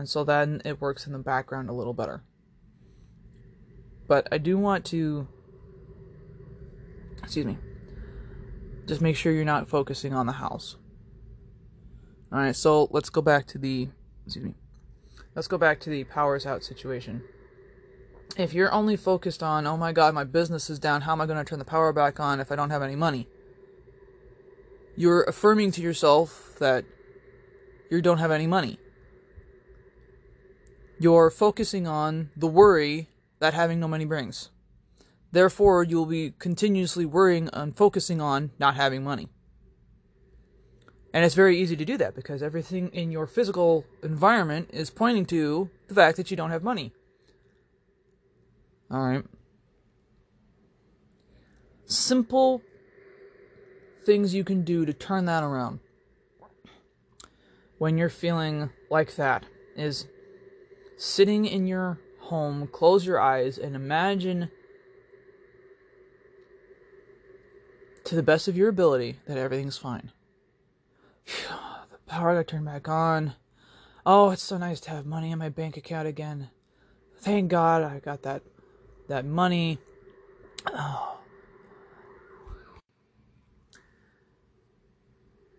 And 0.00 0.08
so 0.08 0.24
then 0.24 0.62
it 0.64 0.80
works 0.80 1.06
in 1.06 1.12
the 1.12 1.18
background 1.18 1.68
a 1.68 1.74
little 1.74 1.92
better. 1.92 2.22
But 4.08 4.26
I 4.32 4.38
do 4.38 4.56
want 4.56 4.86
to, 4.86 5.28
excuse 7.22 7.44
me, 7.44 7.58
just 8.86 9.02
make 9.02 9.14
sure 9.14 9.30
you're 9.30 9.44
not 9.44 9.68
focusing 9.68 10.14
on 10.14 10.24
the 10.24 10.32
house. 10.32 10.76
All 12.32 12.38
right, 12.38 12.56
so 12.56 12.88
let's 12.90 13.10
go 13.10 13.20
back 13.20 13.46
to 13.48 13.58
the, 13.58 13.90
excuse 14.24 14.42
me, 14.42 14.54
let's 15.34 15.48
go 15.48 15.58
back 15.58 15.80
to 15.80 15.90
the 15.90 16.04
powers 16.04 16.46
out 16.46 16.64
situation. 16.64 17.22
If 18.38 18.54
you're 18.54 18.72
only 18.72 18.96
focused 18.96 19.42
on, 19.42 19.66
oh 19.66 19.76
my 19.76 19.92
god, 19.92 20.14
my 20.14 20.24
business 20.24 20.70
is 20.70 20.78
down, 20.78 21.02
how 21.02 21.12
am 21.12 21.20
I 21.20 21.26
going 21.26 21.36
to 21.36 21.44
turn 21.44 21.58
the 21.58 21.64
power 21.66 21.92
back 21.92 22.18
on 22.18 22.40
if 22.40 22.50
I 22.50 22.56
don't 22.56 22.70
have 22.70 22.82
any 22.82 22.96
money? 22.96 23.28
You're 24.96 25.24
affirming 25.24 25.72
to 25.72 25.82
yourself 25.82 26.54
that 26.58 26.86
you 27.90 28.00
don't 28.00 28.16
have 28.16 28.30
any 28.30 28.46
money. 28.46 28.78
You're 31.00 31.30
focusing 31.30 31.86
on 31.86 32.28
the 32.36 32.46
worry 32.46 33.08
that 33.38 33.54
having 33.54 33.80
no 33.80 33.88
money 33.88 34.04
brings. 34.04 34.50
Therefore, 35.32 35.82
you'll 35.82 36.04
be 36.04 36.34
continuously 36.38 37.06
worrying 37.06 37.48
and 37.54 37.74
focusing 37.74 38.20
on 38.20 38.50
not 38.58 38.76
having 38.76 39.02
money. 39.02 39.30
And 41.14 41.24
it's 41.24 41.34
very 41.34 41.58
easy 41.58 41.74
to 41.74 41.86
do 41.86 41.96
that 41.96 42.14
because 42.14 42.42
everything 42.42 42.90
in 42.90 43.10
your 43.10 43.26
physical 43.26 43.86
environment 44.02 44.68
is 44.74 44.90
pointing 44.90 45.24
to 45.26 45.70
the 45.88 45.94
fact 45.94 46.18
that 46.18 46.30
you 46.30 46.36
don't 46.36 46.50
have 46.50 46.62
money. 46.62 46.92
All 48.90 49.00
right. 49.00 49.24
Simple 51.86 52.60
things 54.04 54.34
you 54.34 54.44
can 54.44 54.64
do 54.64 54.84
to 54.84 54.92
turn 54.92 55.24
that 55.24 55.42
around 55.42 55.80
when 57.78 57.96
you're 57.96 58.10
feeling 58.10 58.68
like 58.90 59.16
that 59.16 59.46
is 59.76 60.06
sitting 61.00 61.46
in 61.46 61.66
your 61.66 61.98
home, 62.18 62.66
close 62.66 63.06
your 63.06 63.18
eyes, 63.18 63.56
and 63.56 63.74
imagine 63.74 64.50
to 68.04 68.14
the 68.14 68.22
best 68.22 68.46
of 68.48 68.56
your 68.56 68.68
ability 68.68 69.16
that 69.26 69.38
everything's 69.38 69.78
fine. 69.78 70.12
the 71.24 71.98
power 72.06 72.36
got 72.36 72.48
turned 72.48 72.66
back 72.66 72.86
on. 72.86 73.32
Oh, 74.04 74.28
it's 74.30 74.42
so 74.42 74.58
nice 74.58 74.78
to 74.80 74.90
have 74.90 75.06
money 75.06 75.30
in 75.30 75.38
my 75.38 75.48
bank 75.48 75.78
account 75.78 76.06
again. 76.06 76.50
Thank 77.16 77.50
God 77.50 77.82
I 77.82 78.00
got 78.00 78.20
that 78.22 78.42
that 79.08 79.24
money. 79.24 79.78
Oh. 80.66 80.72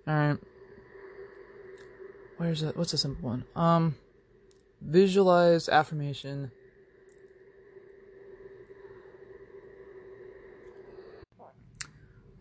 All 0.07 0.13
right. 0.13 0.37
Where's 2.37 2.61
that? 2.61 2.77
What's 2.77 2.93
a 2.93 2.97
simple 2.97 3.29
one? 3.29 3.43
Um, 3.55 3.95
visualize 4.81 5.69
affirmation. 5.69 6.51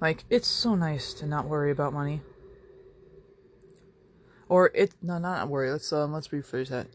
Like, 0.00 0.24
it's 0.30 0.48
so 0.48 0.74
nice 0.74 1.12
to 1.14 1.26
not 1.26 1.46
worry 1.46 1.70
about 1.70 1.92
money. 1.92 2.22
Or 4.48 4.72
it 4.74 4.94
no 5.00 5.18
not 5.18 5.48
worry, 5.48 5.70
let's 5.70 5.92
um 5.92 6.12
let's 6.12 6.28
rephrase 6.28 6.68
that. 6.68 6.88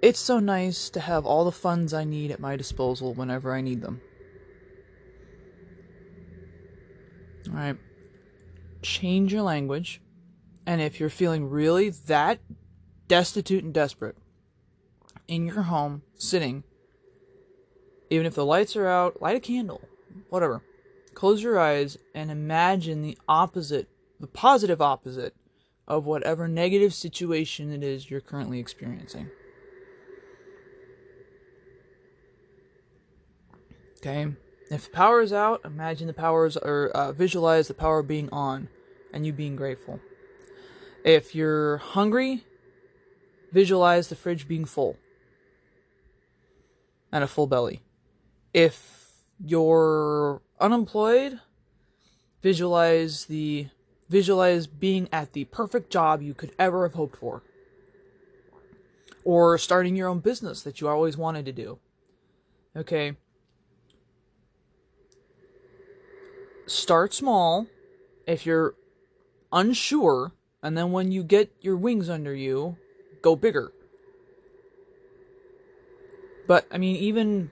It's 0.00 0.20
so 0.20 0.38
nice 0.38 0.88
to 0.90 1.00
have 1.00 1.26
all 1.26 1.44
the 1.44 1.52
funds 1.52 1.92
I 1.92 2.04
need 2.04 2.30
at 2.30 2.40
my 2.40 2.56
disposal 2.56 3.12
whenever 3.14 3.52
I 3.52 3.60
need 3.60 3.82
them. 3.82 4.00
Alright. 7.48 7.76
Change 8.82 9.32
your 9.32 9.42
language. 9.42 10.00
And 10.66 10.80
if 10.80 11.00
you're 11.00 11.10
feeling 11.10 11.50
really 11.50 11.90
that 11.90 12.38
destitute 13.10 13.64
and 13.64 13.74
desperate 13.74 14.16
in 15.26 15.44
your 15.44 15.62
home, 15.62 16.02
sitting, 16.14 16.62
even 18.08 18.24
if 18.24 18.36
the 18.36 18.46
lights 18.46 18.76
are 18.76 18.86
out, 18.86 19.20
light 19.20 19.36
a 19.36 19.40
candle, 19.40 19.80
whatever. 20.28 20.62
Close 21.12 21.42
your 21.42 21.58
eyes 21.58 21.98
and 22.14 22.30
imagine 22.30 23.02
the 23.02 23.18
opposite, 23.28 23.88
the 24.20 24.28
positive 24.28 24.80
opposite 24.80 25.34
of 25.88 26.06
whatever 26.06 26.46
negative 26.46 26.94
situation 26.94 27.72
it 27.72 27.82
is 27.82 28.12
you're 28.12 28.20
currently 28.20 28.60
experiencing. 28.60 29.28
Okay? 33.98 34.28
If 34.70 34.84
the 34.84 34.90
power 34.92 35.20
is 35.20 35.32
out, 35.32 35.62
imagine 35.64 36.06
the 36.06 36.12
powers 36.12 36.56
or 36.56 36.90
uh, 36.94 37.10
visualize 37.10 37.66
the 37.66 37.74
power 37.74 38.04
being 38.04 38.28
on 38.30 38.68
and 39.12 39.26
you 39.26 39.32
being 39.32 39.56
grateful. 39.56 39.98
If 41.04 41.34
you're 41.34 41.78
hungry, 41.78 42.44
visualize 43.52 44.08
the 44.08 44.16
fridge 44.16 44.46
being 44.46 44.64
full 44.64 44.96
and 47.12 47.24
a 47.24 47.26
full 47.26 47.46
belly. 47.46 47.80
If 48.52 49.12
you're 49.44 50.42
unemployed, 50.60 51.40
visualize 52.42 53.26
the 53.26 53.68
visualize 54.08 54.66
being 54.66 55.08
at 55.12 55.32
the 55.32 55.44
perfect 55.44 55.90
job 55.90 56.20
you 56.20 56.34
could 56.34 56.52
ever 56.58 56.82
have 56.84 56.94
hoped 56.94 57.16
for. 57.16 57.42
Or 59.24 59.58
starting 59.58 59.94
your 59.94 60.08
own 60.08 60.20
business 60.20 60.62
that 60.62 60.80
you 60.80 60.88
always 60.88 61.16
wanted 61.16 61.44
to 61.44 61.52
do. 61.52 61.78
Okay? 62.74 63.16
start 66.70 67.12
small 67.12 67.66
if 68.26 68.46
you're 68.46 68.74
unsure, 69.52 70.32
and 70.62 70.76
then 70.76 70.92
when 70.92 71.10
you 71.10 71.22
get 71.24 71.52
your 71.60 71.76
wings 71.76 72.08
under 72.08 72.34
you, 72.34 72.76
go 73.22 73.36
bigger. 73.36 73.72
But, 76.46 76.66
I 76.70 76.78
mean, 76.78 76.96
even. 76.96 77.50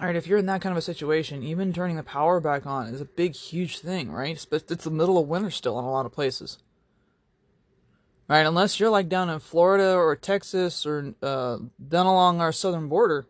Alright, 0.00 0.16
if 0.16 0.26
you're 0.26 0.38
in 0.38 0.46
that 0.46 0.60
kind 0.60 0.72
of 0.72 0.76
a 0.76 0.82
situation, 0.82 1.44
even 1.44 1.72
turning 1.72 1.96
the 1.96 2.02
power 2.02 2.40
back 2.40 2.66
on 2.66 2.88
is 2.88 3.00
a 3.00 3.04
big, 3.04 3.34
huge 3.34 3.78
thing, 3.78 4.10
right? 4.10 4.44
But 4.50 4.68
it's 4.68 4.84
the 4.84 4.90
middle 4.90 5.18
of 5.18 5.28
winter 5.28 5.50
still 5.50 5.78
in 5.78 5.84
a 5.84 5.90
lot 5.90 6.04
of 6.04 6.12
places. 6.12 6.58
Right, 8.26 8.46
unless 8.46 8.80
you're 8.80 8.90
like 8.90 9.08
down 9.08 9.28
in 9.28 9.38
Florida 9.38 9.94
or 9.94 10.16
Texas 10.16 10.84
or 10.86 11.14
uh, 11.22 11.58
down 11.88 12.06
along 12.06 12.40
our 12.40 12.52
southern 12.52 12.88
border, 12.88 13.26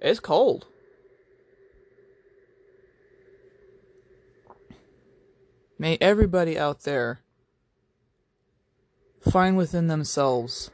it's 0.00 0.20
cold. 0.20 0.66
May 5.78 5.98
everybody 6.00 6.58
out 6.58 6.82
there 6.82 7.20
find 9.30 9.56
within 9.56 9.88
themselves 9.88 10.70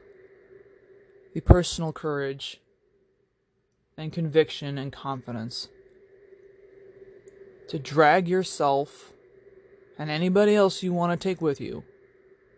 the 1.35 1.41
personal 1.41 1.93
courage 1.93 2.61
and 3.97 4.13
conviction 4.13 4.79
and 4.79 4.93
confidence 4.93 5.69
to 7.69 7.79
drag 7.79 8.29
yourself 8.29 9.13
and 9.99 10.11
anybody 10.11 10.55
else 10.55 10.83
you 10.83 10.93
want 10.93 11.13
to 11.13 11.29
take 11.29 11.41
with 11.41 11.61
you 11.61 11.85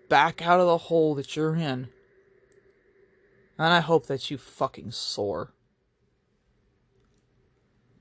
back 0.08 0.42
out 0.42 0.60
of 0.60 0.66
the 0.66 0.78
hole 0.78 1.14
that 1.14 1.36
you're 1.36 1.54
in. 1.54 1.88
And 3.56 3.72
I 3.72 3.80
hope 3.80 4.06
that 4.06 4.30
you 4.30 4.38
fucking 4.38 4.90
soar. 4.90 5.52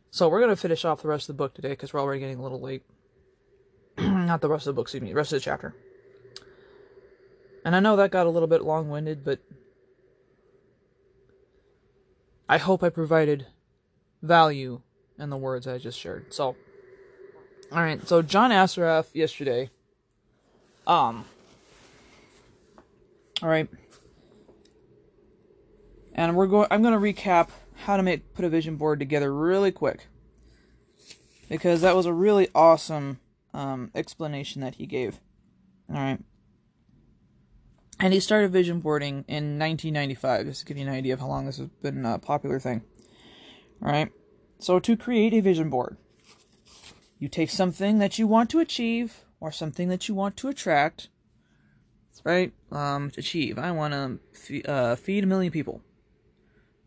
So 0.09 0.29
we're 0.29 0.45
to 0.47 0.55
finish 0.55 0.85
off 0.85 1.01
the 1.01 1.07
rest 1.07 1.29
of 1.29 1.35
the 1.35 1.41
book 1.41 1.53
today 1.53 1.69
because 1.69 1.93
we're 1.93 2.01
already 2.01 2.19
getting 2.19 2.39
a 2.39 2.43
little 2.43 2.61
late. 2.61 2.83
not 3.97 4.41
the 4.41 4.49
rest 4.49 4.67
of 4.67 4.73
the 4.73 4.79
book, 4.79 4.85
excuse 4.85 5.01
me, 5.01 5.09
the 5.09 5.15
rest 5.15 5.33
of 5.33 5.37
the 5.37 5.43
chapter. 5.43 5.75
And 7.65 7.75
I 7.75 7.79
know 7.79 7.95
that 7.95 8.11
got 8.11 8.27
a 8.27 8.29
little 8.29 8.47
bit 8.47 8.63
long 8.63 8.89
winded, 8.89 9.23
but 9.23 9.39
I 12.49 12.57
hope 12.57 12.83
I 12.83 12.89
provided 12.89 13.47
value 14.21 14.81
in 15.17 15.29
the 15.29 15.37
words 15.37 15.67
I 15.67 15.77
just 15.77 15.99
shared. 15.99 16.33
So, 16.33 16.55
alright, 17.71 18.07
so 18.07 18.21
John 18.21 18.51
Assaraf 18.51 19.13
yesterday, 19.13 19.69
um, 20.85 21.25
alright, 23.41 23.69
and 26.13 26.35
we're 26.35 26.47
going, 26.47 26.67
I'm 26.69 26.81
going 26.81 26.93
to 26.93 26.99
recap 26.99 27.49
how 27.75 27.97
to 27.97 28.03
make, 28.03 28.33
put 28.33 28.45
a 28.45 28.49
vision 28.49 28.75
board 28.75 28.99
together 28.99 29.33
really 29.33 29.71
quick. 29.71 30.07
Because 31.49 31.81
that 31.81 31.95
was 31.95 32.05
a 32.05 32.13
really 32.13 32.47
awesome 32.55 33.19
um, 33.53 33.91
explanation 33.93 34.61
that 34.61 34.75
he 34.75 34.85
gave. 34.85 35.19
All 35.89 35.95
right. 35.95 36.19
And 38.03 38.11
he 38.11 38.19
started 38.19 38.51
vision 38.51 38.81
boarding 38.81 39.23
in 39.29 39.57
1995, 39.57 40.47
just 40.47 40.59
to 40.59 40.65
give 40.65 40.75
you 40.75 40.85
an 40.85 40.93
idea 40.93 41.13
of 41.13 41.21
how 41.21 41.27
long 41.27 41.45
this 41.45 41.57
has 41.57 41.69
been 41.81 42.05
a 42.05 42.19
popular 42.19 42.59
thing. 42.59 42.81
All 43.81 43.89
right. 43.89 44.11
So, 44.59 44.77
to 44.77 44.97
create 44.97 45.33
a 45.33 45.39
vision 45.39 45.69
board, 45.69 45.95
you 47.17 47.29
take 47.29 47.49
something 47.49 47.99
that 47.99 48.19
you 48.19 48.27
want 48.27 48.49
to 48.49 48.59
achieve 48.59 49.23
or 49.39 49.53
something 49.53 49.87
that 49.87 50.09
you 50.09 50.15
want 50.15 50.35
to 50.35 50.49
attract, 50.49 51.07
right? 52.25 52.51
Um, 52.73 53.09
achieve. 53.17 53.57
I 53.57 53.71
want 53.71 54.19
to 54.47 54.63
uh, 54.65 54.95
feed 54.97 55.23
a 55.23 55.27
million 55.27 55.53
people. 55.53 55.79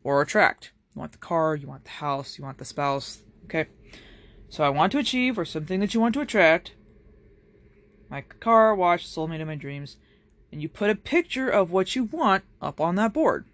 Or 0.04 0.20
attract. 0.20 0.72
You 0.94 1.00
want 1.00 1.12
the 1.12 1.18
car, 1.18 1.56
you 1.56 1.66
want 1.66 1.84
the 1.84 1.92
house, 1.92 2.36
you 2.36 2.44
want 2.44 2.58
the 2.58 2.66
spouse. 2.66 3.22
Okay. 3.46 3.68
So 4.50 4.64
I 4.64 4.68
want 4.68 4.92
to 4.92 4.98
achieve, 4.98 5.38
or 5.38 5.46
something 5.46 5.80
that 5.80 5.94
you 5.94 6.00
want 6.00 6.12
to 6.12 6.20
attract, 6.20 6.72
my 8.10 8.20
car, 8.20 8.74
watch, 8.74 9.06
soulmate 9.06 9.40
of 9.40 9.48
my 9.48 9.54
dreams, 9.54 9.96
and 10.50 10.62
you 10.62 10.68
put 10.68 10.90
a 10.90 10.94
picture 10.94 11.48
of 11.48 11.70
what 11.70 11.96
you 11.96 12.04
want 12.04 12.44
up 12.60 12.80
on 12.80 12.94
that 12.96 13.12
board. 13.12 13.44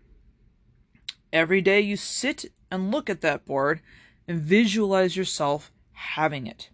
Every 1.33 1.61
day 1.61 1.81
you 1.81 1.97
sit 1.97 2.47
and 2.71 2.91
look 2.91 3.09
at 3.09 3.21
that 3.23 3.45
board 3.45 3.81
and 4.29 4.41
visualize 4.41 5.17
yourself 5.17 5.73
having 5.93 6.47
it. 6.47 6.71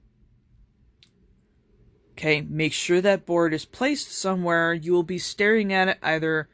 Okay, 2.13 2.41
make 2.41 2.73
sure 2.73 3.01
that 3.01 3.27
board 3.27 3.55
is 3.55 3.65
placed 3.65 4.11
somewhere 4.11 4.75
you 4.75 4.93
will 4.93 5.05
be 5.05 5.19
staring 5.19 5.73
at 5.73 5.89
it 5.89 5.99
either 6.03 6.49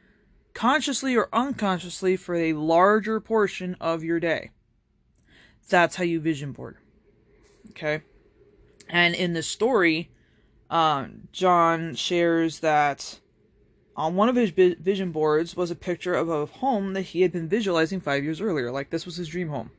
consciously 0.53 1.15
or 1.15 1.27
unconsciously 1.33 2.15
for 2.15 2.35
a 2.35 2.53
larger 2.53 3.19
portion 3.19 3.75
of 3.81 4.03
your 4.03 4.19
day. 4.19 4.51
That's 5.69 5.95
how 5.95 6.03
you 6.03 6.19
vision 6.19 6.51
board. 6.51 6.77
Okay? 7.71 8.01
And 8.87 9.15
in 9.15 9.33
the 9.33 9.41
story, 9.41 10.11
um, 10.69 11.27
John 11.31 11.95
shares 11.95 12.59
that 12.59 13.19
on 13.95 14.15
one 14.15 14.29
of 14.29 14.35
his 14.35 14.49
vision 14.51 15.11
boards 15.11 15.55
was 15.55 15.71
a 15.71 15.75
picture 15.75 16.13
of 16.13 16.29
a 16.29 16.45
home 16.45 16.93
that 16.93 17.03
he 17.03 17.21
had 17.21 17.31
been 17.31 17.47
visualizing 17.47 18.01
five 18.01 18.23
years 18.23 18.41
earlier. 18.41 18.71
Like 18.71 18.89
this 18.89 19.05
was 19.05 19.15
his 19.15 19.29
dream 19.29 19.49
home. 19.49 19.71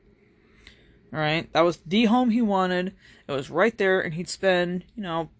All 1.12 1.20
right, 1.20 1.50
that 1.52 1.60
was 1.60 1.78
the 1.78 2.06
home 2.06 2.30
he 2.30 2.42
wanted. 2.42 2.94
It 3.28 3.32
was 3.32 3.48
right 3.48 3.76
there, 3.78 4.00
and 4.00 4.14
he'd 4.14 4.28
spend, 4.28 4.84
you 4.96 5.02
know, 5.02 5.30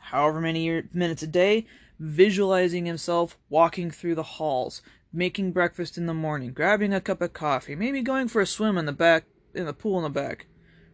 however 0.00 0.40
many 0.40 0.82
minutes 0.92 1.22
a 1.22 1.26
day 1.26 1.66
visualizing 1.98 2.86
himself 2.86 3.36
walking 3.48 3.90
through 3.90 4.14
the 4.14 4.22
halls, 4.22 4.82
making 5.12 5.52
breakfast 5.52 5.98
in 5.98 6.06
the 6.06 6.14
morning, 6.14 6.52
grabbing 6.52 6.92
a 6.92 7.00
cup 7.00 7.20
of 7.20 7.32
coffee, 7.32 7.74
maybe 7.74 8.02
going 8.02 8.28
for 8.28 8.40
a 8.40 8.46
swim 8.46 8.78
in 8.78 8.86
the 8.86 8.92
back 8.92 9.24
in 9.54 9.66
the 9.66 9.72
pool 9.72 9.98
in 9.98 10.04
the 10.04 10.10
back. 10.10 10.46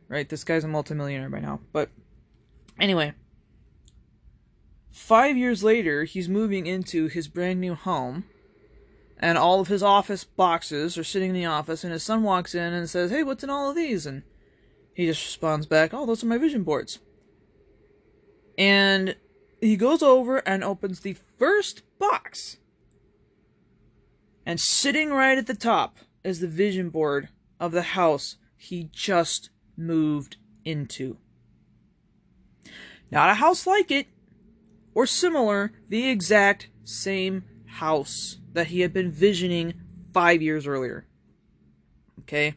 Right? 0.09 0.29
This 0.29 0.45
guy's 0.45 0.65
a 0.65 0.69
multimillionaire 0.69 1.31
by 1.31 1.41
now. 1.41 1.61
But 1.73 1.91
anyway, 2.81 3.15
5 4.91 5.37
years 5.37 5.63
later, 5.63 6.05
he's 6.05 6.29
moving 6.29 6.67
into 6.67 7.07
his 7.07 7.29
brand 7.29 7.61
new 7.61 7.75
home 7.75 8.25
and 9.19 9.37
all 9.37 9.61
of 9.61 9.69
his 9.69 9.83
office 9.83 10.25
boxes 10.25 10.97
are 10.97 11.05
sitting 11.05 11.31
in 11.31 11.35
the 11.35 11.45
office 11.45 11.85
and 11.85 11.93
his 11.93 12.03
son 12.03 12.23
walks 12.23 12.55
in 12.55 12.73
and 12.73 12.89
says, 12.89 13.11
"Hey, 13.11 13.23
what's 13.23 13.45
in 13.45 13.51
all 13.51 13.71
of 13.71 13.77
these?" 13.77 14.07
and 14.07 14.23
he 14.95 15.07
just 15.07 15.25
responds 15.25 15.67
back, 15.67 15.93
"Oh, 15.93 16.07
those 16.07 16.25
are 16.25 16.27
my 16.27 16.39
vision 16.39 16.63
boards." 16.65 16.99
And 18.59 19.17
he 19.61 19.77
goes 19.77 20.03
over 20.03 20.39
and 20.39 20.65
opens 20.65 21.01
the 21.01 21.17
first 21.39 21.83
box. 21.99 22.57
And 24.47 24.59
sitting 24.59 25.11
right 25.11 25.39
at 25.39 25.47
the 25.47 25.55
top 25.55 25.99
is 26.25 26.41
the 26.41 26.49
vision 26.49 26.91
board 26.91 27.29
of 27.59 27.73
the 27.73 27.83
house 27.83 28.37
he 28.57 28.91
just 28.93 29.51
moved 29.77 30.37
into. 30.65 31.19
Not 33.11 33.31
a 33.31 33.35
house 33.35 33.67
like 33.67 33.91
it, 33.91 34.07
or 34.95 35.07
similar, 35.07 35.73
the 35.89 36.09
exact 36.09 36.69
same 36.85 37.45
house 37.67 38.39
that 38.53 38.69
he 38.69 38.81
had 38.81 38.93
been 38.93 39.11
visioning 39.11 39.75
five 40.13 40.43
years 40.43 40.67
earlier. 40.67 41.07
Okay? 42.21 42.57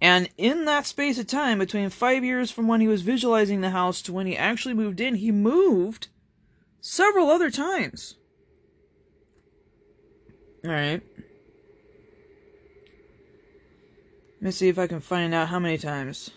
And 0.00 0.28
in 0.36 0.64
that 0.66 0.86
space 0.86 1.18
of 1.18 1.26
time, 1.26 1.58
between 1.58 1.90
five 1.90 2.22
years 2.22 2.50
from 2.50 2.68
when 2.68 2.80
he 2.80 2.88
was 2.88 3.02
visualizing 3.02 3.60
the 3.60 3.70
house 3.70 4.00
to 4.02 4.12
when 4.12 4.26
he 4.26 4.36
actually 4.36 4.74
moved 4.74 5.00
in, 5.00 5.16
he 5.16 5.32
moved 5.32 6.08
several 6.80 7.30
other 7.30 7.50
times. 7.50 8.16
Alright. 10.64 11.02
Let 14.34 14.42
me 14.42 14.50
see 14.52 14.68
if 14.68 14.78
I 14.78 14.86
can 14.86 15.00
find 15.00 15.34
out 15.34 15.48
how 15.48 15.58
many 15.58 15.78
times. 15.78 16.30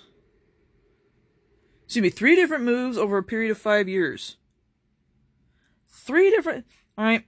Excuse 1.91 2.03
me, 2.03 2.09
three 2.09 2.37
different 2.37 2.63
moves 2.63 2.97
over 2.97 3.17
a 3.17 3.21
period 3.21 3.51
of 3.51 3.57
five 3.57 3.89
years. 3.89 4.37
Three 5.89 6.29
different. 6.29 6.65
Alright. 6.97 7.25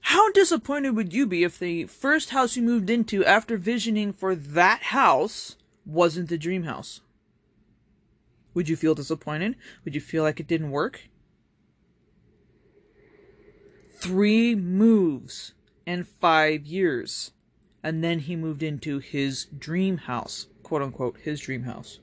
How 0.00 0.32
disappointed 0.32 0.96
would 0.96 1.12
you 1.12 1.26
be 1.26 1.44
if 1.44 1.58
the 1.58 1.84
first 1.84 2.30
house 2.30 2.56
you 2.56 2.62
moved 2.62 2.88
into 2.88 3.26
after 3.26 3.58
visioning 3.58 4.14
for 4.14 4.34
that 4.34 4.84
house 4.84 5.56
wasn't 5.84 6.30
the 6.30 6.38
dream 6.38 6.62
house? 6.62 7.02
Would 8.54 8.70
you 8.70 8.76
feel 8.76 8.94
disappointed? 8.94 9.56
Would 9.84 9.94
you 9.94 10.00
feel 10.00 10.22
like 10.22 10.40
it 10.40 10.48
didn't 10.48 10.70
work? 10.70 11.10
Three 13.98 14.54
moves 14.54 15.52
and 15.86 16.08
five 16.08 16.64
years. 16.64 17.32
And 17.82 18.02
then 18.02 18.20
he 18.20 18.34
moved 18.34 18.62
into 18.62 18.98
his 18.98 19.44
dream 19.44 19.98
house, 19.98 20.46
quote 20.68 20.82
unquote, 20.82 21.16
his 21.24 21.40
dream 21.40 21.62
house. 21.62 21.98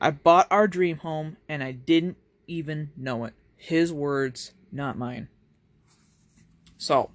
I 0.00 0.10
bought 0.10 0.48
our 0.50 0.66
dream 0.66 0.98
home 0.98 1.36
and 1.48 1.62
I 1.62 1.72
didn't 1.72 2.16
even 2.46 2.90
know 2.96 3.24
it. 3.24 3.34
His 3.56 3.92
words, 3.92 4.52
not 4.72 4.98
mine. 4.98 5.28
So, 6.76 7.10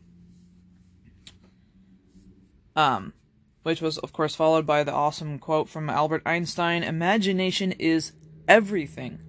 um, 2.76 3.14
which 3.64 3.82
was 3.82 3.98
of 3.98 4.14
course 4.14 4.36
followed 4.36 4.66
by 4.66 4.84
the 4.84 4.94
awesome 4.94 5.40
quote 5.40 5.68
from 5.68 5.90
Albert 5.90 6.22
Einstein 6.26 6.84
Imagination 6.84 7.74
is 7.74 8.14
everything. 8.48 9.20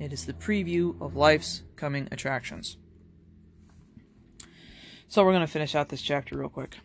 It 0.00 0.12
is 0.12 0.24
the 0.24 0.32
preview 0.32 1.00
of 1.00 1.14
life's 1.14 1.62
coming 1.76 2.08
attractions. 2.10 2.76
So, 5.08 5.24
we're 5.24 5.32
going 5.32 5.46
to 5.46 5.52
finish 5.52 5.74
out 5.74 5.88
this 5.88 6.02
chapter 6.02 6.36
real 6.36 6.48
quick. 6.48 6.78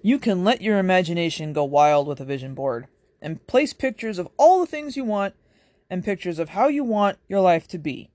You 0.00 0.18
can 0.18 0.44
let 0.44 0.62
your 0.62 0.78
imagination 0.78 1.52
go 1.52 1.64
wild 1.64 2.06
with 2.06 2.20
a 2.20 2.24
vision 2.24 2.54
board 2.54 2.86
and 3.20 3.44
place 3.46 3.72
pictures 3.72 4.18
of 4.18 4.28
all 4.36 4.60
the 4.60 4.66
things 4.66 4.96
you 4.96 5.04
want 5.04 5.34
and 5.90 6.04
pictures 6.04 6.38
of 6.38 6.50
how 6.50 6.68
you 6.68 6.84
want 6.84 7.18
your 7.28 7.40
life 7.40 7.66
to 7.68 7.78
be. 7.78 8.10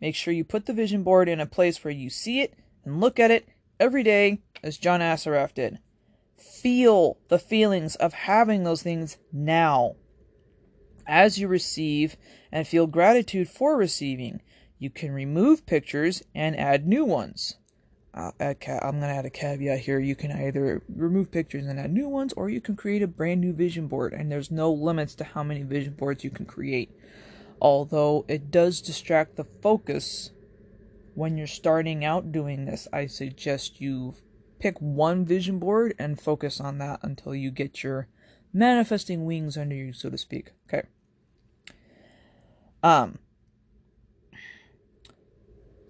Make 0.00 0.16
sure 0.16 0.34
you 0.34 0.44
put 0.44 0.66
the 0.66 0.72
vision 0.72 1.02
board 1.02 1.28
in 1.28 1.40
a 1.40 1.46
place 1.46 1.84
where 1.84 1.92
you 1.92 2.10
see 2.10 2.40
it 2.40 2.54
and 2.84 3.00
look 3.00 3.20
at 3.20 3.30
it 3.30 3.48
every 3.78 4.02
day, 4.02 4.40
as 4.62 4.78
John 4.78 5.00
Assaraf 5.00 5.54
did. 5.54 5.78
Feel 6.36 7.18
the 7.28 7.38
feelings 7.38 7.96
of 7.96 8.12
having 8.12 8.64
those 8.64 8.82
things 8.82 9.18
now. 9.32 9.96
As 11.06 11.38
you 11.38 11.48
receive 11.48 12.16
and 12.50 12.66
feel 12.66 12.86
gratitude 12.86 13.48
for 13.48 13.76
receiving, 13.76 14.40
you 14.78 14.90
can 14.90 15.12
remove 15.12 15.66
pictures 15.66 16.22
and 16.34 16.58
add 16.58 16.86
new 16.86 17.04
ones. 17.04 17.56
Uh, 18.12 18.32
ca- 18.38 18.80
I'm 18.82 18.98
going 18.98 19.02
to 19.02 19.16
add 19.16 19.26
a 19.26 19.30
caveat 19.30 19.80
here. 19.80 20.00
You 20.00 20.16
can 20.16 20.32
either 20.32 20.82
remove 20.88 21.30
pictures 21.30 21.66
and 21.66 21.78
add 21.78 21.92
new 21.92 22.08
ones, 22.08 22.32
or 22.32 22.50
you 22.50 22.60
can 22.60 22.76
create 22.76 23.02
a 23.02 23.06
brand 23.06 23.40
new 23.40 23.52
vision 23.52 23.86
board, 23.86 24.12
and 24.12 24.30
there's 24.30 24.50
no 24.50 24.72
limits 24.72 25.14
to 25.16 25.24
how 25.24 25.44
many 25.44 25.62
vision 25.62 25.94
boards 25.94 26.24
you 26.24 26.30
can 26.30 26.46
create 26.46 26.90
although 27.60 28.24
it 28.28 28.50
does 28.50 28.80
distract 28.80 29.36
the 29.36 29.44
focus 29.62 30.30
when 31.14 31.36
you're 31.36 31.46
starting 31.46 32.04
out 32.04 32.32
doing 32.32 32.64
this. 32.64 32.88
I 32.92 33.06
suggest 33.06 33.80
you 33.80 34.14
pick 34.58 34.78
one 34.78 35.24
vision 35.24 35.58
board 35.58 35.94
and 35.98 36.20
focus 36.20 36.60
on 36.60 36.78
that 36.78 37.00
until 37.02 37.34
you 37.34 37.50
get 37.50 37.82
your 37.82 38.08
manifesting 38.52 39.24
wings 39.24 39.56
under 39.56 39.74
you, 39.74 39.92
so 39.92 40.10
to 40.10 40.18
speak. 40.18 40.52
Okay. 40.68 40.88
Um. 42.82 43.18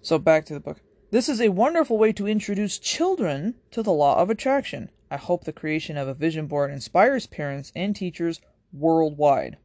So 0.01 0.17
back 0.17 0.45
to 0.45 0.53
the 0.53 0.59
book. 0.59 0.81
This 1.11 1.27
is 1.27 1.41
a 1.41 1.49
wonderful 1.49 1.97
way 1.97 2.13
to 2.13 2.25
introduce 2.25 2.79
children 2.79 3.55
to 3.71 3.83
the 3.83 3.91
law 3.91 4.17
of 4.21 4.29
attraction. 4.29 4.89
I 5.09 5.17
hope 5.17 5.43
the 5.43 5.51
creation 5.51 5.97
of 5.97 6.07
a 6.07 6.13
vision 6.13 6.47
board 6.47 6.71
inspires 6.71 7.27
parents 7.27 7.73
and 7.75 7.93
teachers 7.93 8.39
worldwide. 8.71 9.57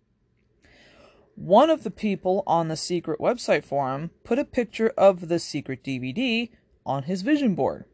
One 1.37 1.71
of 1.71 1.85
the 1.85 1.93
people 1.93 2.43
on 2.49 2.67
the 2.67 2.77
secret 2.77 3.21
website 3.21 3.63
forum 3.63 4.11
put 4.25 4.41
a 4.41 4.45
picture 4.45 4.93
of 4.99 5.29
the 5.29 5.39
secret 5.39 5.85
DVD 5.85 6.51
on 6.85 7.05
his 7.05 7.23
vision 7.23 7.55
board. 7.55 7.85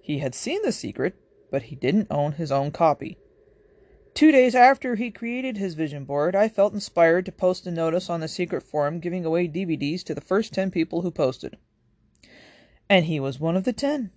He 0.00 0.20
had 0.20 0.34
seen 0.34 0.62
the 0.62 0.72
secret, 0.72 1.14
but 1.50 1.64
he 1.64 1.76
didn't 1.76 2.06
own 2.10 2.32
his 2.32 2.50
own 2.50 2.70
copy. 2.70 3.18
Two 4.14 4.32
days 4.32 4.54
after 4.54 4.94
he 4.94 5.10
created 5.10 5.58
his 5.58 5.74
vision 5.74 6.06
board, 6.06 6.34
I 6.34 6.48
felt 6.48 6.72
inspired 6.72 7.26
to 7.26 7.32
post 7.32 7.66
a 7.66 7.70
notice 7.70 8.08
on 8.08 8.20
the 8.20 8.28
secret 8.28 8.62
forum 8.62 8.98
giving 8.98 9.26
away 9.26 9.46
DVDs 9.46 10.02
to 10.04 10.14
the 10.14 10.22
first 10.22 10.54
10 10.54 10.70
people 10.70 11.02
who 11.02 11.10
posted. 11.10 11.58
And 12.88 13.06
he 13.06 13.18
was 13.18 13.40
one 13.40 13.56
of 13.56 13.64
the 13.64 13.72
10. 13.72 14.10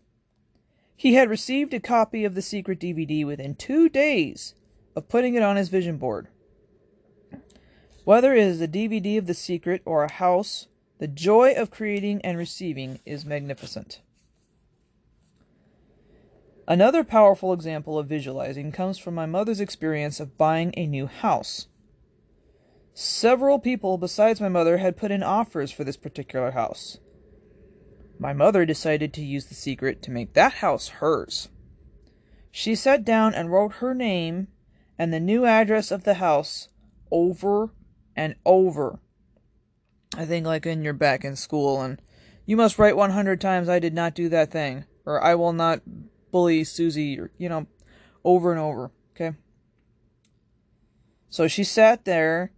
He 0.95 1.13
had 1.13 1.29
received 1.29 1.73
a 1.73 1.79
copy 1.79 2.25
of 2.25 2.35
the 2.35 2.41
secret 2.41 2.79
DVD 2.79 3.25
within 3.25 3.55
two 3.55 3.87
days 3.87 4.55
of 4.95 5.07
putting 5.07 5.35
it 5.35 5.43
on 5.43 5.55
his 5.55 5.69
vision 5.69 5.97
board. 5.97 6.27
Whether 8.03 8.33
it 8.33 8.47
is 8.47 8.61
a 8.61 8.67
DVD 8.67 9.17
of 9.17 9.27
The 9.27 9.33
Secret 9.33 9.81
or 9.85 10.03
a 10.03 10.11
house, 10.11 10.67
the 10.97 11.07
joy 11.07 11.53
of 11.55 11.69
creating 11.69 12.21
and 12.21 12.37
receiving 12.37 12.99
is 13.05 13.25
magnificent. 13.25 14.01
Another 16.67 17.03
powerful 17.03 17.53
example 17.53 17.99
of 17.99 18.07
visualizing 18.07 18.71
comes 18.71 18.97
from 18.97 19.13
my 19.13 19.25
mother's 19.25 19.59
experience 19.59 20.19
of 20.19 20.37
buying 20.37 20.73
a 20.75 20.87
new 20.87 21.05
house. 21.05 21.67
Several 22.93 23.59
people 23.59 23.97
besides 23.97 24.41
my 24.41 24.49
mother 24.49 24.77
had 24.77 24.97
put 24.97 25.11
in 25.11 25.21
offers 25.21 25.71
for 25.71 25.83
this 25.83 25.97
particular 25.97 26.51
house. 26.51 26.97
My 28.19 28.33
mother 28.33 28.65
decided 28.65 29.13
to 29.13 29.25
use 29.25 29.45
the 29.45 29.55
secret 29.55 30.01
to 30.03 30.11
make 30.11 30.33
that 30.33 30.53
house 30.55 30.87
hers. 30.87 31.49
She 32.51 32.73
sat 32.73 33.05
down 33.05 33.33
and 33.33 33.51
wrote 33.51 33.73
her 33.73 33.93
name 33.93 34.47
and 34.97 35.13
the 35.13 35.19
new 35.19 35.45
address 35.45 35.91
of 35.91 36.03
the 36.03 36.15
house 36.15 36.69
over 37.11 37.71
and 38.15 38.35
over. 38.45 38.99
I 40.15 40.25
think 40.25 40.45
like 40.45 40.65
when 40.65 40.83
you're 40.83 40.93
back 40.93 41.23
in 41.23 41.35
school 41.35 41.81
and 41.81 42.01
you 42.45 42.57
must 42.57 42.79
write 42.79 42.97
100 42.97 43.39
times 43.39 43.69
I 43.69 43.79
did 43.79 43.93
not 43.93 44.15
do 44.15 44.29
that 44.29 44.51
thing 44.51 44.85
or 45.05 45.23
I 45.23 45.35
will 45.35 45.53
not 45.53 45.81
bully 46.31 46.63
Susie 46.63 47.19
or 47.19 47.31
you 47.37 47.49
know 47.49 47.67
over 48.23 48.51
and 48.51 48.59
over, 48.59 48.91
okay? 49.15 49.37
So 51.29 51.47
she 51.47 51.63
sat 51.63 52.05
there 52.05 52.51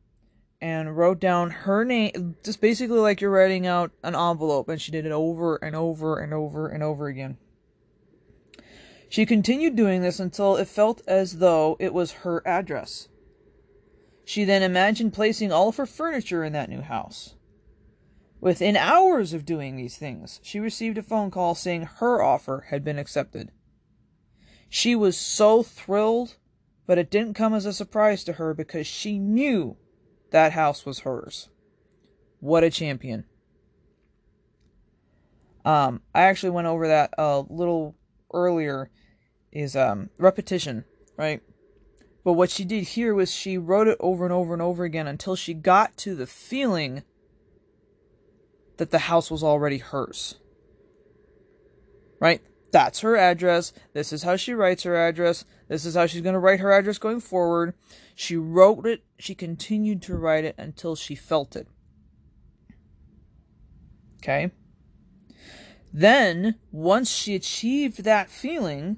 and 0.61 0.97
wrote 0.97 1.19
down 1.19 1.51
her 1.51 1.85
name, 1.85 2.35
just 2.43 2.59
basically 2.59 2.99
like 2.99 3.21
you're 3.21 3.31
writing 3.31 3.65
out 3.65 3.91
an 4.03 4.15
envelope, 4.15 4.67
and 4.67 4.81
she 4.81 4.91
did 4.91 5.05
it 5.05 5.11
over 5.11 5.55
and 5.57 5.75
over 5.75 6.19
and 6.19 6.33
over 6.33 6.67
and 6.67 6.83
over 6.83 7.07
again. 7.07 7.37
She 9.07 9.25
continued 9.25 9.75
doing 9.75 10.01
this 10.01 10.19
until 10.19 10.55
it 10.55 10.67
felt 10.67 11.01
as 11.07 11.39
though 11.39 11.77
it 11.79 11.93
was 11.93 12.11
her 12.11 12.45
address. 12.45 13.07
She 14.23 14.43
then 14.43 14.61
imagined 14.61 15.13
placing 15.13 15.51
all 15.51 15.69
of 15.69 15.77
her 15.77 15.87
furniture 15.87 16.43
in 16.43 16.53
that 16.53 16.69
new 16.69 16.81
house. 16.81 17.35
Within 18.41 18.77
hours 18.77 19.33
of 19.33 19.45
doing 19.45 19.75
these 19.75 19.97
things, 19.97 20.39
she 20.43 20.59
received 20.59 20.97
a 20.97 21.03
phone 21.03 21.31
call 21.31 21.55
saying 21.55 21.89
her 21.97 22.21
offer 22.21 22.67
had 22.69 22.83
been 22.83 22.99
accepted. 22.99 23.51
She 24.69 24.95
was 24.95 25.17
so 25.17 25.63
thrilled, 25.63 26.35
but 26.85 26.99
it 26.99 27.09
didn't 27.09 27.33
come 27.33 27.53
as 27.53 27.65
a 27.65 27.73
surprise 27.73 28.23
to 28.25 28.33
her 28.33 28.53
because 28.53 28.85
she 28.85 29.17
knew 29.17 29.77
that 30.31 30.53
house 30.53 30.85
was 30.85 30.99
hers. 30.99 31.49
What 32.39 32.63
a 32.63 32.69
champion. 32.69 33.25
Um, 35.65 36.01
I 36.15 36.21
actually 36.23 36.51
went 36.51 36.67
over 36.67 36.87
that 36.87 37.13
a 37.17 37.43
little 37.49 37.95
earlier 38.33 38.89
is 39.51 39.75
um 39.75 40.09
repetition, 40.17 40.85
right? 41.17 41.41
But 42.23 42.33
what 42.33 42.49
she 42.49 42.65
did 42.65 42.83
here 42.83 43.13
was 43.13 43.33
she 43.33 43.57
wrote 43.57 43.87
it 43.87 43.97
over 43.99 44.25
and 44.25 44.33
over 44.33 44.53
and 44.53 44.61
over 44.61 44.83
again 44.83 45.07
until 45.07 45.35
she 45.35 45.53
got 45.53 45.97
to 45.97 46.15
the 46.15 46.27
feeling 46.27 47.03
that 48.77 48.91
the 48.91 48.99
house 48.99 49.31
was 49.31 49.43
already 49.43 49.77
hers. 49.77 50.35
Right? 52.19 52.41
That's 52.71 52.99
her 52.99 53.15
address. 53.15 53.73
This 53.93 54.13
is 54.13 54.23
how 54.23 54.35
she 54.35 54.53
writes 54.53 54.83
her 54.83 54.95
address. 54.95 55.45
This 55.69 55.85
is 55.85 55.95
how 55.95 56.07
she's 56.07 56.21
going 56.21 56.33
to 56.33 56.39
write 56.39 56.59
her 56.59 56.71
address 56.73 56.97
going 56.97 57.21
forward. 57.21 57.75
She 58.15 58.35
wrote 58.35 58.85
it, 58.85 59.03
she 59.17 59.35
continued 59.35 60.01
to 60.01 60.15
write 60.15 60.43
it 60.43 60.55
until 60.57 60.95
she 60.95 61.15
felt 61.15 61.55
it. 61.55 61.67
Okay? 64.17 64.51
Then, 65.93 66.55
once 66.71 67.09
she 67.09 67.35
achieved 67.35 68.03
that 68.03 68.29
feeling, 68.29 68.97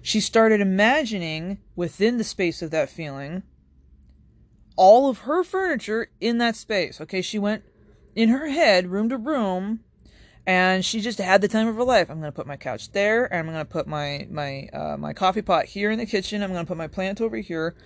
she 0.00 0.20
started 0.20 0.60
imagining 0.60 1.58
within 1.76 2.16
the 2.16 2.24
space 2.24 2.62
of 2.62 2.70
that 2.70 2.88
feeling 2.88 3.42
all 4.76 5.10
of 5.10 5.18
her 5.18 5.42
furniture 5.42 6.08
in 6.20 6.38
that 6.38 6.54
space. 6.54 7.00
Okay, 7.00 7.20
she 7.20 7.38
went 7.38 7.64
in 8.14 8.28
her 8.28 8.48
head, 8.48 8.86
room 8.86 9.08
to 9.08 9.16
room, 9.16 9.80
and 10.48 10.82
she 10.82 11.02
just 11.02 11.18
had 11.18 11.42
the 11.42 11.46
time 11.46 11.68
of 11.68 11.76
her 11.76 11.84
life. 11.84 12.08
I'm 12.08 12.20
gonna 12.20 12.32
put 12.32 12.46
my 12.46 12.56
couch 12.56 12.90
there, 12.92 13.26
and 13.26 13.40
I'm 13.40 13.52
gonna 13.52 13.66
put 13.66 13.86
my 13.86 14.26
my 14.30 14.66
uh, 14.72 14.96
my 14.96 15.12
coffee 15.12 15.42
pot 15.42 15.66
here 15.66 15.90
in 15.90 15.98
the 15.98 16.06
kitchen. 16.06 16.42
I'm 16.42 16.50
gonna 16.50 16.64
put 16.64 16.78
my 16.78 16.88
plant 16.88 17.20
over 17.20 17.36
here. 17.36 17.76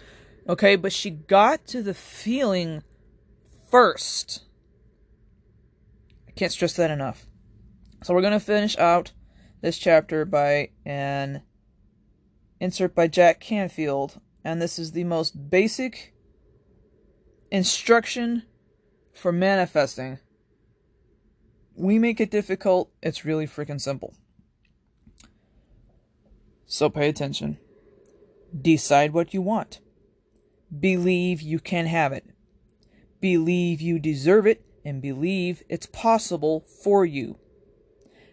Okay, 0.48 0.76
but 0.76 0.92
she 0.92 1.10
got 1.10 1.66
to 1.66 1.82
the 1.82 1.92
feeling 1.92 2.84
first. 3.68 4.44
I 6.28 6.30
can't 6.30 6.52
stress 6.52 6.74
that 6.74 6.92
enough. 6.92 7.26
So 8.04 8.14
we're 8.14 8.22
gonna 8.22 8.38
finish 8.38 8.78
out 8.78 9.10
this 9.60 9.76
chapter 9.76 10.24
by 10.24 10.70
an 10.86 11.42
insert 12.60 12.94
by 12.94 13.08
Jack 13.08 13.40
Canfield, 13.40 14.20
and 14.44 14.62
this 14.62 14.78
is 14.78 14.92
the 14.92 15.02
most 15.02 15.50
basic 15.50 16.14
instruction 17.50 18.44
for 19.12 19.32
manifesting 19.32 20.20
we 21.74 21.98
make 21.98 22.20
it 22.20 22.30
difficult, 22.30 22.90
it's 23.02 23.24
really 23.24 23.46
freaking 23.46 23.80
simple. 23.80 24.14
So 26.66 26.88
pay 26.88 27.08
attention. 27.08 27.58
Decide 28.58 29.12
what 29.12 29.34
you 29.34 29.42
want. 29.42 29.80
Believe 30.78 31.42
you 31.42 31.58
can 31.58 31.86
have 31.86 32.12
it. 32.12 32.24
Believe 33.20 33.80
you 33.80 33.98
deserve 33.98 34.46
it 34.46 34.64
and 34.84 35.02
believe 35.02 35.62
it's 35.68 35.86
possible 35.86 36.60
for 36.60 37.04
you. 37.04 37.38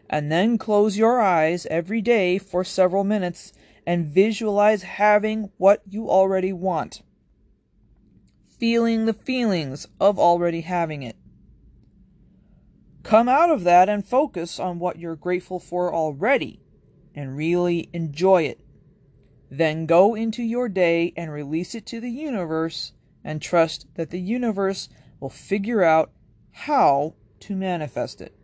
And 0.09 0.31
then 0.31 0.57
close 0.57 0.97
your 0.97 1.21
eyes 1.21 1.67
every 1.67 2.01
day 2.01 2.39
for 2.39 2.63
several 2.63 3.03
minutes 3.03 3.53
and 3.85 4.07
visualize 4.07 4.83
having 4.83 5.51
what 5.57 5.81
you 5.87 6.09
already 6.09 6.53
want. 6.53 7.01
Feeling 8.57 9.05
the 9.05 9.13
feelings 9.13 9.87
of 9.99 10.17
already 10.17 10.61
having 10.61 11.03
it. 11.03 11.15
Come 13.09 13.27
out 13.27 13.49
of 13.49 13.63
that 13.63 13.89
and 13.89 14.05
focus 14.05 14.59
on 14.59 14.77
what 14.77 14.99
you're 14.99 15.15
grateful 15.15 15.59
for 15.59 15.91
already 15.91 16.61
and 17.15 17.35
really 17.35 17.89
enjoy 17.91 18.43
it. 18.43 18.59
Then 19.49 19.87
go 19.87 20.13
into 20.13 20.43
your 20.43 20.69
day 20.69 21.11
and 21.17 21.33
release 21.33 21.73
it 21.73 21.87
to 21.87 21.99
the 21.99 22.11
universe 22.11 22.93
and 23.23 23.41
trust 23.41 23.87
that 23.95 24.11
the 24.11 24.19
universe 24.19 24.89
will 25.19 25.31
figure 25.31 25.81
out 25.81 26.11
how 26.51 27.15
to 27.39 27.55
manifest 27.55 28.21
it. 28.21 28.35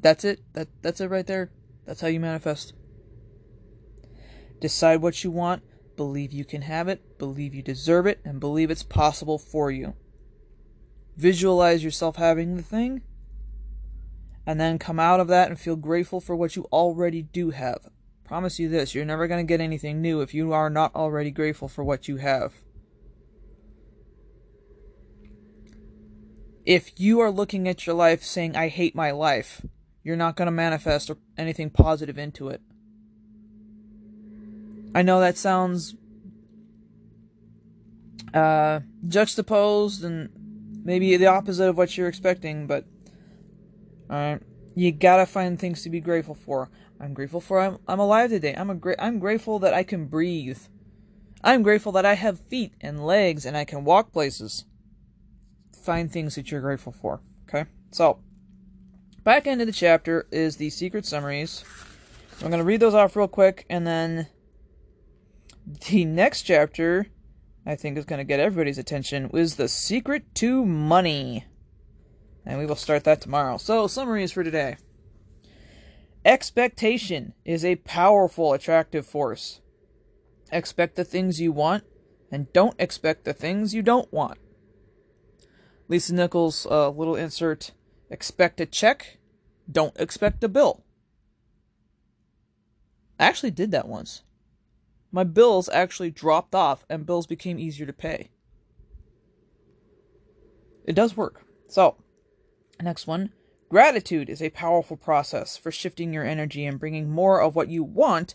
That's 0.00 0.24
it. 0.24 0.40
That 0.54 0.66
that's 0.82 1.00
it 1.00 1.06
right 1.06 1.28
there. 1.28 1.52
That's 1.86 2.00
how 2.00 2.08
you 2.08 2.18
manifest. 2.18 2.72
Decide 4.60 5.02
what 5.02 5.22
you 5.22 5.30
want, 5.30 5.62
believe 5.94 6.32
you 6.32 6.44
can 6.44 6.62
have 6.62 6.88
it, 6.88 7.16
believe 7.16 7.54
you 7.54 7.62
deserve 7.62 8.08
it, 8.08 8.18
and 8.24 8.40
believe 8.40 8.72
it's 8.72 8.82
possible 8.82 9.38
for 9.38 9.70
you. 9.70 9.94
Visualize 11.18 11.82
yourself 11.82 12.14
having 12.14 12.56
the 12.56 12.62
thing, 12.62 13.02
and 14.46 14.60
then 14.60 14.78
come 14.78 15.00
out 15.00 15.18
of 15.18 15.26
that 15.26 15.48
and 15.48 15.58
feel 15.58 15.74
grateful 15.74 16.20
for 16.20 16.36
what 16.36 16.54
you 16.54 16.68
already 16.72 17.22
do 17.22 17.50
have. 17.50 17.88
Promise 18.22 18.60
you 18.60 18.68
this 18.68 18.94
you're 18.94 19.04
never 19.04 19.26
going 19.26 19.44
to 19.44 19.48
get 19.48 19.60
anything 19.60 20.00
new 20.00 20.20
if 20.20 20.32
you 20.32 20.52
are 20.52 20.70
not 20.70 20.94
already 20.94 21.32
grateful 21.32 21.66
for 21.66 21.82
what 21.82 22.06
you 22.06 22.18
have. 22.18 22.54
If 26.64 27.00
you 27.00 27.18
are 27.18 27.32
looking 27.32 27.66
at 27.66 27.84
your 27.84 27.96
life 27.96 28.22
saying, 28.22 28.54
I 28.54 28.68
hate 28.68 28.94
my 28.94 29.10
life, 29.10 29.66
you're 30.04 30.16
not 30.16 30.36
going 30.36 30.46
to 30.46 30.52
manifest 30.52 31.10
anything 31.36 31.70
positive 31.70 32.16
into 32.16 32.48
it. 32.48 32.60
I 34.94 35.02
know 35.02 35.18
that 35.18 35.36
sounds 35.36 35.96
uh, 38.32 38.80
juxtaposed 39.08 40.04
and 40.04 40.28
maybe 40.88 41.14
the 41.18 41.26
opposite 41.26 41.68
of 41.68 41.76
what 41.76 41.98
you're 41.98 42.08
expecting, 42.08 42.66
but 42.66 42.86
alright, 44.10 44.40
you 44.74 44.90
gotta 44.90 45.26
find 45.26 45.60
things 45.60 45.82
to 45.82 45.90
be 45.90 46.00
grateful 46.00 46.34
for. 46.34 46.70
I'm 46.98 47.12
grateful 47.12 47.42
for 47.42 47.60
I'm, 47.60 47.78
I'm 47.86 48.00
alive 48.00 48.30
today. 48.30 48.54
I'm 48.56 48.70
a 48.70 48.74
gra- 48.74 48.96
I'm 48.98 49.18
grateful 49.18 49.58
that 49.58 49.74
I 49.74 49.82
can 49.82 50.06
breathe. 50.06 50.60
I'm 51.44 51.62
grateful 51.62 51.92
that 51.92 52.06
I 52.06 52.14
have 52.14 52.40
feet 52.40 52.72
and 52.80 53.04
legs 53.04 53.44
and 53.44 53.54
I 53.54 53.66
can 53.66 53.84
walk 53.84 54.14
places. 54.14 54.64
Find 55.76 56.10
things 56.10 56.36
that 56.36 56.50
you're 56.50 56.62
grateful 56.62 56.92
for. 56.92 57.20
Okay, 57.46 57.68
so 57.90 58.20
back 59.24 59.46
into 59.46 59.66
the 59.66 59.72
chapter 59.72 60.26
is 60.32 60.56
the 60.56 60.70
secret 60.70 61.04
summaries. 61.04 61.66
I'm 62.42 62.50
gonna 62.50 62.64
read 62.64 62.80
those 62.80 62.94
off 62.94 63.14
real 63.14 63.28
quick, 63.28 63.66
and 63.68 63.86
then 63.86 64.28
the 65.90 66.06
next 66.06 66.44
chapter 66.44 67.08
I 67.68 67.76
think 67.76 67.98
is 67.98 68.06
going 68.06 68.18
to 68.18 68.24
get 68.24 68.40
everybody's 68.40 68.78
attention 68.78 69.28
is 69.34 69.56
The 69.56 69.68
Secret 69.68 70.34
to 70.36 70.64
Money. 70.64 71.44
And 72.46 72.58
we 72.58 72.64
will 72.64 72.76
start 72.76 73.04
that 73.04 73.20
tomorrow. 73.20 73.58
So, 73.58 73.86
summaries 73.86 74.32
for 74.32 74.42
today. 74.42 74.78
Expectation 76.24 77.34
is 77.44 77.66
a 77.66 77.76
powerful 77.76 78.54
attractive 78.54 79.06
force. 79.06 79.60
Expect 80.50 80.96
the 80.96 81.04
things 81.04 81.42
you 81.42 81.52
want 81.52 81.84
and 82.32 82.50
don't 82.54 82.74
expect 82.78 83.26
the 83.26 83.34
things 83.34 83.74
you 83.74 83.82
don't 83.82 84.10
want. 84.10 84.38
Lisa 85.88 86.14
Nichols, 86.14 86.66
uh, 86.70 86.88
little 86.88 87.16
insert 87.16 87.72
expect 88.08 88.62
a 88.62 88.66
check, 88.66 89.18
don't 89.70 89.94
expect 90.00 90.42
a 90.42 90.48
bill. 90.48 90.84
I 93.20 93.26
actually 93.26 93.50
did 93.50 93.72
that 93.72 93.86
once 93.86 94.22
my 95.10 95.24
bills 95.24 95.68
actually 95.70 96.10
dropped 96.10 96.54
off 96.54 96.84
and 96.88 97.06
bills 97.06 97.26
became 97.26 97.58
easier 97.58 97.86
to 97.86 97.92
pay. 97.92 98.30
It 100.84 100.94
does 100.94 101.16
work. 101.16 101.42
So, 101.66 101.96
next 102.80 103.06
one. 103.06 103.32
Gratitude 103.68 104.30
is 104.30 104.40
a 104.40 104.50
powerful 104.50 104.96
process 104.96 105.58
for 105.58 105.70
shifting 105.70 106.12
your 106.14 106.24
energy 106.24 106.64
and 106.64 106.80
bringing 106.80 107.10
more 107.10 107.42
of 107.42 107.54
what 107.54 107.68
you 107.68 107.84
want 107.84 108.34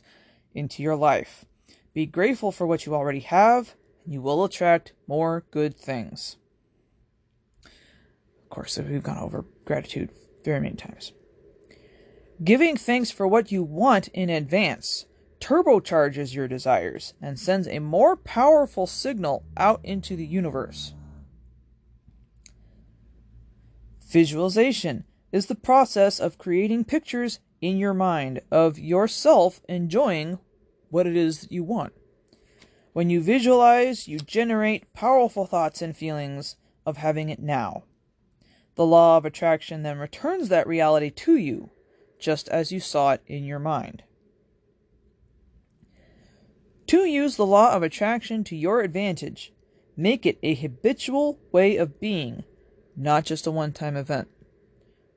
into 0.54 0.84
your 0.84 0.96
life. 0.96 1.46
Be 1.94 2.06
grateful 2.06 2.52
for 2.52 2.68
what 2.68 2.86
you 2.86 2.94
already 2.94 3.22
have, 3.22 3.74
and 4.04 4.14
you 4.14 4.22
will 4.22 4.44
attract 4.44 4.94
more 5.08 5.46
good 5.50 5.76
things. 5.76 6.38
Of 7.66 8.50
course, 8.50 8.78
we've 8.78 9.02
gone 9.02 9.18
over 9.18 9.46
gratitude 9.66 10.12
very 10.44 10.60
many 10.60 10.76
times. 10.76 11.14
Giving 12.44 12.78
thanks 12.78 13.10
for 13.10 13.28
what 13.28 13.52
you 13.52 13.64
want 13.64 14.10
in 14.10 14.30
advance 14.30 15.06
turbocharges 15.44 16.34
your 16.34 16.48
desires 16.48 17.14
and 17.22 17.38
sends 17.38 17.68
a 17.68 17.80
more 17.80 18.16
powerful 18.16 18.88
signal 18.88 19.44
out 19.58 19.82
into 19.84 20.16
the 20.16 20.26
universe. 20.26 20.94
Visualization 24.08 25.04
is 25.34 25.48
the 25.48 25.56
process 25.56 26.18
of 26.22 26.38
creating 26.38 26.86
pictures 26.86 27.42
in 27.60 27.78
your 27.78 27.94
mind 27.94 28.40
of 28.52 28.80
yourself 28.80 29.60
enjoying 29.68 30.40
what 30.90 31.06
it 31.06 31.18
is 31.18 31.42
that 31.42 31.52
you 31.52 31.64
want. 31.64 31.92
When 32.94 33.10
you 33.10 33.20
visualize, 33.20 34.08
you 34.08 34.20
generate 34.20 34.94
powerful 34.94 35.46
thoughts 35.46 35.82
and 35.82 35.98
feelings 35.98 36.56
of 36.86 36.98
having 36.98 37.28
it 37.28 37.40
now. 37.40 37.84
The 38.76 38.86
law 38.86 39.18
of 39.18 39.26
attraction 39.26 39.84
then 39.84 39.98
returns 39.98 40.48
that 40.48 40.68
reality 40.68 41.10
to 41.10 41.36
you, 41.36 41.72
just 42.18 42.48
as 42.48 42.72
you 42.72 42.80
saw 42.80 43.12
it 43.12 43.22
in 43.28 43.44
your 43.44 43.60
mind. 43.60 44.04
To 46.88 47.06
use 47.06 47.36
the 47.38 47.46
law 47.46 47.74
of 47.74 47.84
attraction 47.84 48.44
to 48.46 48.56
your 48.56 48.82
advantage, 48.82 49.54
make 49.96 50.26
it 50.26 50.38
a 50.44 50.56
habitual 50.56 51.40
way 51.52 51.78
of 51.78 52.00
being, 52.00 52.44
not 52.96 53.26
just 53.26 53.48
a 53.48 53.52
one 53.52 53.72
time 53.72 53.96
event. 53.96 54.28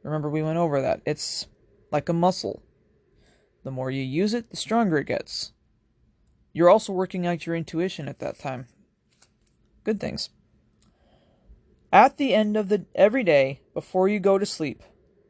Remember, 0.02 0.30
we 0.30 0.42
went 0.42 0.58
over 0.58 0.80
that. 0.80 1.00
It's 1.04 1.48
like 1.90 2.08
a 2.08 2.12
muscle. 2.12 2.62
The 3.64 3.72
more 3.72 3.90
you 3.90 4.02
use 4.02 4.34
it, 4.34 4.50
the 4.50 4.56
stronger 4.56 4.98
it 4.98 5.08
gets. 5.08 5.52
You're 6.52 6.70
also 6.70 6.92
working 6.92 7.26
out 7.26 7.44
your 7.44 7.56
intuition 7.56 8.08
at 8.08 8.20
that 8.20 8.38
time. 8.38 8.68
Good 9.82 10.00
things. 10.00 10.30
At 11.92 12.16
the 12.16 12.34
end 12.34 12.56
of 12.56 12.68
the 12.68 12.86
every 12.94 13.24
day 13.24 13.60
before 13.74 14.08
you 14.08 14.20
go 14.20 14.38
to 14.38 14.46
sleep, 14.46 14.82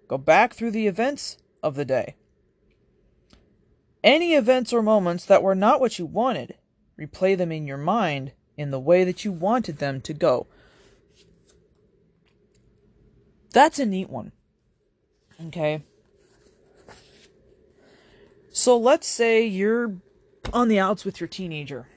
go 0.08 0.18
back 0.18 0.52
through 0.52 0.72
the 0.72 0.86
events 0.86 1.38
of 1.62 1.74
the 1.74 1.84
day. 1.84 2.16
Any 4.06 4.34
events 4.34 4.72
or 4.72 4.82
moments 4.82 5.24
that 5.24 5.42
were 5.42 5.56
not 5.56 5.80
what 5.80 5.98
you 5.98 6.06
wanted, 6.06 6.54
replay 6.96 7.36
them 7.36 7.50
in 7.50 7.66
your 7.66 7.76
mind 7.76 8.30
in 8.56 8.70
the 8.70 8.78
way 8.78 9.02
that 9.02 9.24
you 9.24 9.32
wanted 9.32 9.78
them 9.78 10.00
to 10.02 10.14
go. 10.14 10.46
That's 13.52 13.80
a 13.80 13.84
neat 13.84 14.08
one. 14.08 14.30
Okay. 15.48 15.82
So 18.52 18.78
let's 18.78 19.08
say 19.08 19.44
you're 19.44 19.96
on 20.52 20.68
the 20.68 20.78
outs 20.78 21.04
with 21.04 21.20
your 21.20 21.26
teenager 21.26 21.88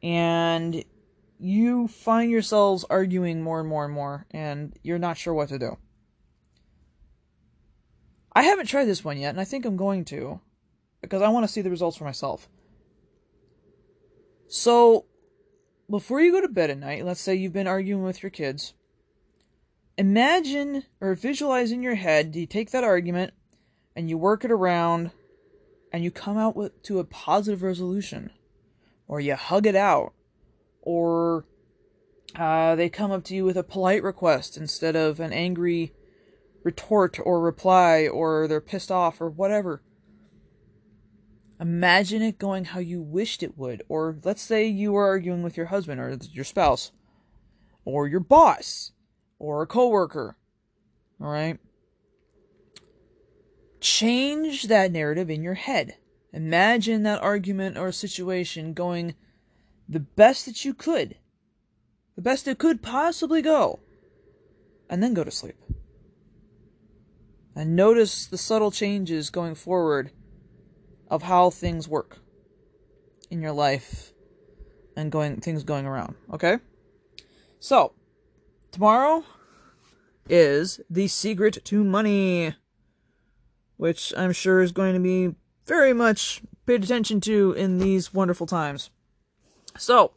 and 0.00 0.84
you 1.40 1.88
find 1.88 2.30
yourselves 2.30 2.84
arguing 2.88 3.42
more 3.42 3.58
and 3.58 3.68
more 3.68 3.84
and 3.84 3.92
more 3.92 4.26
and 4.30 4.78
you're 4.84 4.98
not 5.00 5.18
sure 5.18 5.34
what 5.34 5.48
to 5.48 5.58
do. 5.58 5.76
I 8.32 8.44
haven't 8.44 8.66
tried 8.66 8.84
this 8.84 9.04
one 9.04 9.18
yet 9.18 9.30
and 9.30 9.40
I 9.40 9.44
think 9.44 9.66
I'm 9.66 9.76
going 9.76 10.04
to 10.06 10.40
because 11.00 11.22
I 11.22 11.28
want 11.28 11.44
to 11.46 11.52
see 11.52 11.60
the 11.60 11.70
results 11.70 11.96
for 11.96 12.04
myself. 12.04 12.48
So, 14.46 15.06
before 15.90 16.20
you 16.20 16.32
go 16.32 16.40
to 16.40 16.48
bed 16.48 16.70
at 16.70 16.78
night, 16.78 17.04
let's 17.04 17.20
say 17.20 17.34
you've 17.34 17.52
been 17.52 17.66
arguing 17.66 18.02
with 18.02 18.22
your 18.22 18.30
kids, 18.30 18.74
imagine 19.96 20.84
or 21.00 21.14
visualize 21.14 21.72
in 21.72 21.82
your 21.82 21.96
head, 21.96 22.34
you 22.34 22.46
take 22.46 22.70
that 22.70 22.84
argument 22.84 23.34
and 23.94 24.08
you 24.08 24.16
work 24.16 24.44
it 24.44 24.50
around 24.50 25.10
and 25.92 26.04
you 26.04 26.10
come 26.10 26.38
out 26.38 26.56
with 26.56 26.82
to 26.82 26.98
a 26.98 27.04
positive 27.04 27.62
resolution 27.62 28.30
or 29.06 29.20
you 29.20 29.34
hug 29.34 29.66
it 29.66 29.76
out 29.76 30.12
or 30.82 31.44
uh, 32.36 32.74
they 32.76 32.88
come 32.88 33.10
up 33.10 33.24
to 33.24 33.34
you 33.34 33.44
with 33.44 33.56
a 33.56 33.62
polite 33.62 34.02
request 34.02 34.56
instead 34.56 34.94
of 34.94 35.18
an 35.18 35.32
angry 35.32 35.92
retort 36.62 37.18
or 37.24 37.40
reply 37.40 38.06
or 38.06 38.46
they're 38.46 38.60
pissed 38.60 38.90
off 38.90 39.20
or 39.20 39.28
whatever 39.28 39.82
imagine 41.60 42.22
it 42.22 42.38
going 42.38 42.66
how 42.66 42.80
you 42.80 43.00
wished 43.00 43.42
it 43.42 43.56
would 43.58 43.82
or 43.88 44.16
let's 44.24 44.42
say 44.42 44.66
you 44.66 44.92
were 44.92 45.06
arguing 45.06 45.42
with 45.42 45.56
your 45.56 45.66
husband 45.66 46.00
or 46.00 46.16
your 46.32 46.44
spouse 46.44 46.92
or 47.84 48.06
your 48.06 48.20
boss 48.20 48.92
or 49.38 49.62
a 49.62 49.66
coworker 49.66 50.36
all 51.20 51.30
right 51.30 51.58
change 53.80 54.64
that 54.64 54.92
narrative 54.92 55.30
in 55.30 55.42
your 55.42 55.54
head. 55.54 55.96
Imagine 56.32 57.02
that 57.02 57.22
argument 57.22 57.76
or 57.78 57.90
situation 57.92 58.74
going 58.74 59.14
the 59.88 60.00
best 60.00 60.46
that 60.46 60.64
you 60.64 60.74
could, 60.74 61.16
the 62.16 62.22
best 62.22 62.46
it 62.46 62.58
could 62.58 62.82
possibly 62.82 63.40
go, 63.40 63.80
and 64.90 65.02
then 65.02 65.14
go 65.14 65.24
to 65.24 65.30
sleep. 65.30 65.56
And 67.54 67.74
notice 67.74 68.26
the 68.26 68.38
subtle 68.38 68.70
changes 68.70 69.30
going 69.30 69.54
forward 69.54 70.10
of 71.08 71.22
how 71.22 71.50
things 71.50 71.88
work 71.88 72.18
in 73.30 73.40
your 73.40 73.52
life 73.52 74.12
and 74.96 75.12
going 75.12 75.40
things 75.40 75.64
going 75.64 75.86
around, 75.86 76.14
okay? 76.32 76.58
So, 77.60 77.92
tomorrow 78.70 79.24
is 80.28 80.80
the 80.90 81.08
secret 81.08 81.64
to 81.64 81.82
money 81.82 82.54
which 83.78 84.12
I'm 84.16 84.32
sure 84.32 84.60
is 84.60 84.72
going 84.72 84.92
to 84.92 85.00
be 85.00 85.34
very 85.64 85.94
much 85.94 86.42
paid 86.66 86.84
attention 86.84 87.20
to 87.22 87.52
in 87.52 87.78
these 87.78 88.12
wonderful 88.12 88.46
times. 88.46 88.90
So, 89.78 90.12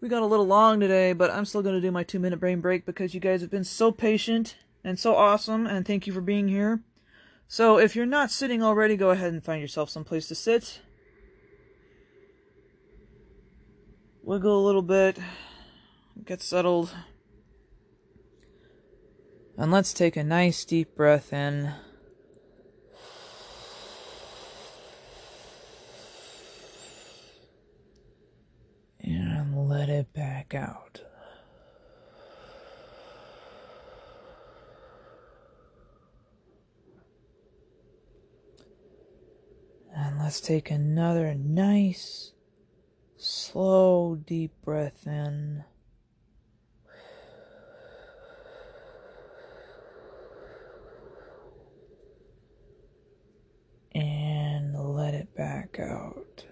we 0.00 0.08
got 0.08 0.22
a 0.22 0.26
little 0.26 0.46
long 0.46 0.78
today, 0.78 1.12
but 1.12 1.30
I'm 1.30 1.44
still 1.44 1.62
going 1.62 1.74
to 1.74 1.80
do 1.80 1.90
my 1.90 2.04
two 2.04 2.20
minute 2.20 2.38
brain 2.38 2.60
break 2.60 2.86
because 2.86 3.14
you 3.14 3.20
guys 3.20 3.40
have 3.40 3.50
been 3.50 3.64
so 3.64 3.90
patient 3.90 4.56
and 4.84 4.98
so 4.98 5.16
awesome, 5.16 5.66
and 5.66 5.86
thank 5.86 6.06
you 6.06 6.12
for 6.12 6.20
being 6.20 6.48
here. 6.48 6.82
So, 7.52 7.78
if 7.78 7.96
you're 7.96 8.06
not 8.06 8.30
sitting 8.30 8.62
already, 8.62 8.96
go 8.96 9.10
ahead 9.10 9.32
and 9.32 9.42
find 9.42 9.60
yourself 9.60 9.90
some 9.90 10.04
place 10.04 10.28
to 10.28 10.36
sit. 10.36 10.82
Wiggle 14.22 14.56
a 14.56 14.64
little 14.64 14.82
bit, 14.82 15.18
get 16.24 16.42
settled, 16.42 16.94
and 19.58 19.72
let's 19.72 19.92
take 19.92 20.16
a 20.16 20.22
nice 20.22 20.64
deep 20.64 20.94
breath 20.94 21.32
in. 21.32 21.72
and 29.02 29.68
let 29.68 29.88
it 29.88 30.12
back 30.12 30.54
out. 30.54 31.00
And 39.94 40.19
let's 40.30 40.40
take 40.40 40.70
another 40.70 41.34
nice, 41.34 42.34
slow, 43.16 44.14
deep 44.14 44.52
breath 44.64 45.04
in. 45.04 45.64
And 53.92 54.78
let 54.78 55.14
it 55.14 55.34
back 55.34 55.80
out. 55.80 56.44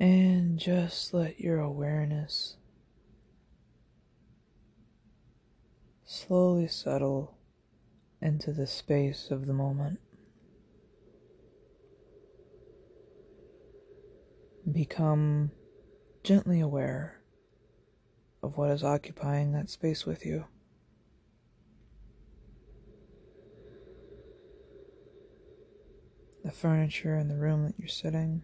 And 0.00 0.58
just 0.58 1.14
let 1.14 1.38
your 1.38 1.60
awareness 1.60 2.56
slowly 6.26 6.66
settle 6.66 7.36
into 8.20 8.52
the 8.52 8.66
space 8.66 9.30
of 9.30 9.46
the 9.46 9.52
moment. 9.52 10.00
Become 14.70 15.52
gently 16.24 16.60
aware 16.60 17.20
of 18.42 18.56
what 18.56 18.70
is 18.70 18.82
occupying 18.82 19.52
that 19.52 19.70
space 19.70 20.04
with 20.04 20.26
you. 20.26 20.46
The 26.44 26.50
furniture 26.50 27.16
in 27.16 27.28
the 27.28 27.36
room 27.36 27.64
that 27.64 27.74
you're 27.78 27.88
sitting. 27.88 28.42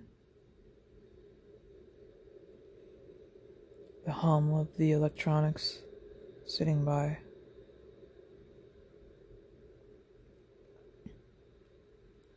the 4.04 4.10
hum 4.12 4.52
of 4.52 4.76
the 4.78 4.90
electronics 4.90 5.78
sitting 6.44 6.84
by. 6.84 7.18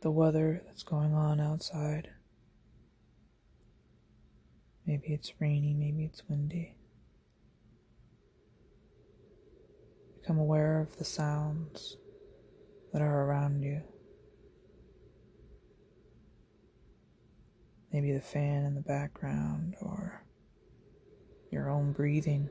The 0.06 0.12
weather 0.12 0.62
that's 0.64 0.84
going 0.84 1.14
on 1.14 1.40
outside. 1.40 2.10
Maybe 4.86 5.08
it's 5.08 5.32
rainy, 5.40 5.74
maybe 5.74 6.04
it's 6.04 6.22
windy. 6.28 6.76
Become 10.20 10.38
aware 10.38 10.80
of 10.80 10.96
the 10.96 11.04
sounds 11.04 11.96
that 12.92 13.02
are 13.02 13.24
around 13.24 13.64
you. 13.64 13.82
Maybe 17.92 18.12
the 18.12 18.20
fan 18.20 18.62
in 18.62 18.76
the 18.76 18.80
background 18.80 19.74
or 19.82 20.22
your 21.50 21.68
own 21.68 21.90
breathing. 21.90 22.48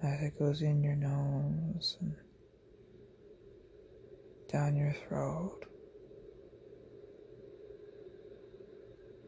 as 0.00 0.22
it 0.22 0.38
goes 0.38 0.62
in 0.62 0.84
your 0.84 0.94
nose 0.94 1.96
and 2.00 2.14
down 4.48 4.76
your 4.76 4.94
throat. 5.06 5.66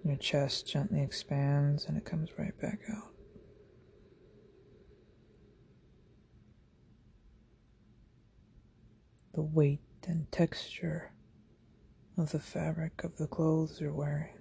Your 0.04 0.16
chest 0.16 0.66
gently 0.66 1.02
expands 1.02 1.84
and 1.84 1.96
it 1.96 2.06
comes 2.06 2.30
right 2.38 2.58
back 2.58 2.80
out. 2.90 3.12
The 9.34 9.42
weight 9.42 9.80
and 10.08 10.30
texture 10.32 11.12
of 12.16 12.32
the 12.32 12.40
fabric 12.40 13.04
of 13.04 13.18
the 13.18 13.26
clothes 13.26 13.80
you're 13.80 13.92
wearing. 13.92 14.34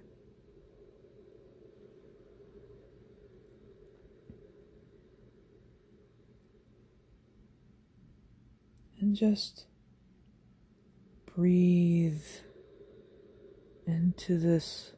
And 8.98 9.14
just 9.14 9.66
breathe 11.36 12.22
into 13.86 14.38
this 14.38 14.92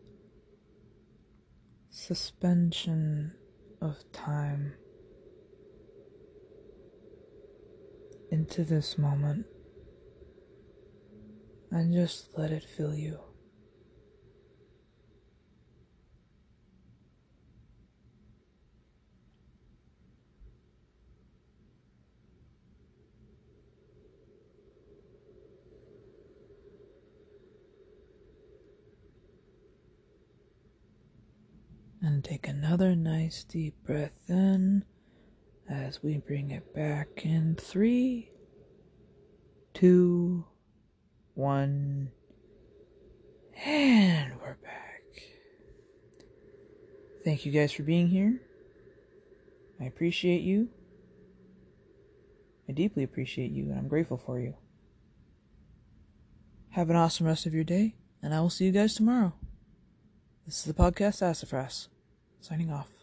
suspension 1.91 3.33
of 3.81 4.11
time, 4.13 4.75
into 8.31 8.65
this 8.65 8.97
moment, 8.97 9.47
and 11.71 11.93
just 11.93 12.37
let 12.37 12.51
it 12.51 12.65
fill 12.65 12.95
you. 12.95 13.19
And 32.05 32.25
take 32.25 32.49
another 32.49 32.97
nice 33.33 33.45
deep 33.45 33.75
breath 33.87 34.19
in 34.29 34.85
as 35.67 36.03
we 36.03 36.19
bring 36.19 36.51
it 36.51 36.75
back 36.75 37.25
in 37.25 37.57
three, 37.59 38.29
two, 39.73 40.45
one, 41.33 42.11
and 43.65 44.33
we're 44.39 44.59
back. 44.63 45.03
Thank 47.25 47.47
you 47.47 47.53
guys 47.53 47.73
for 47.73 47.85
being 47.85 48.09
here. 48.09 48.43
I 49.81 49.85
appreciate 49.85 50.43
you. 50.43 50.69
I 52.69 52.73
deeply 52.73 53.03
appreciate 53.03 53.51
you, 53.51 53.71
and 53.71 53.79
I'm 53.79 53.89
grateful 53.89 54.19
for 54.19 54.41
you. 54.41 54.53
Have 56.73 56.91
an 56.91 56.97
awesome 56.97 57.27
rest 57.27 57.47
of 57.47 57.55
your 57.55 57.65
day, 57.65 57.95
and 58.23 58.35
I 58.35 58.41
will 58.43 58.51
see 58.51 58.67
you 58.67 58.73
guys 58.73 58.95
tomorrow. 58.95 59.33
This 60.45 60.59
is 60.59 60.65
the 60.65 60.75
podcast 60.75 61.15
Sassafras 61.15 61.89
signing 62.43 62.71
off. 62.71 63.02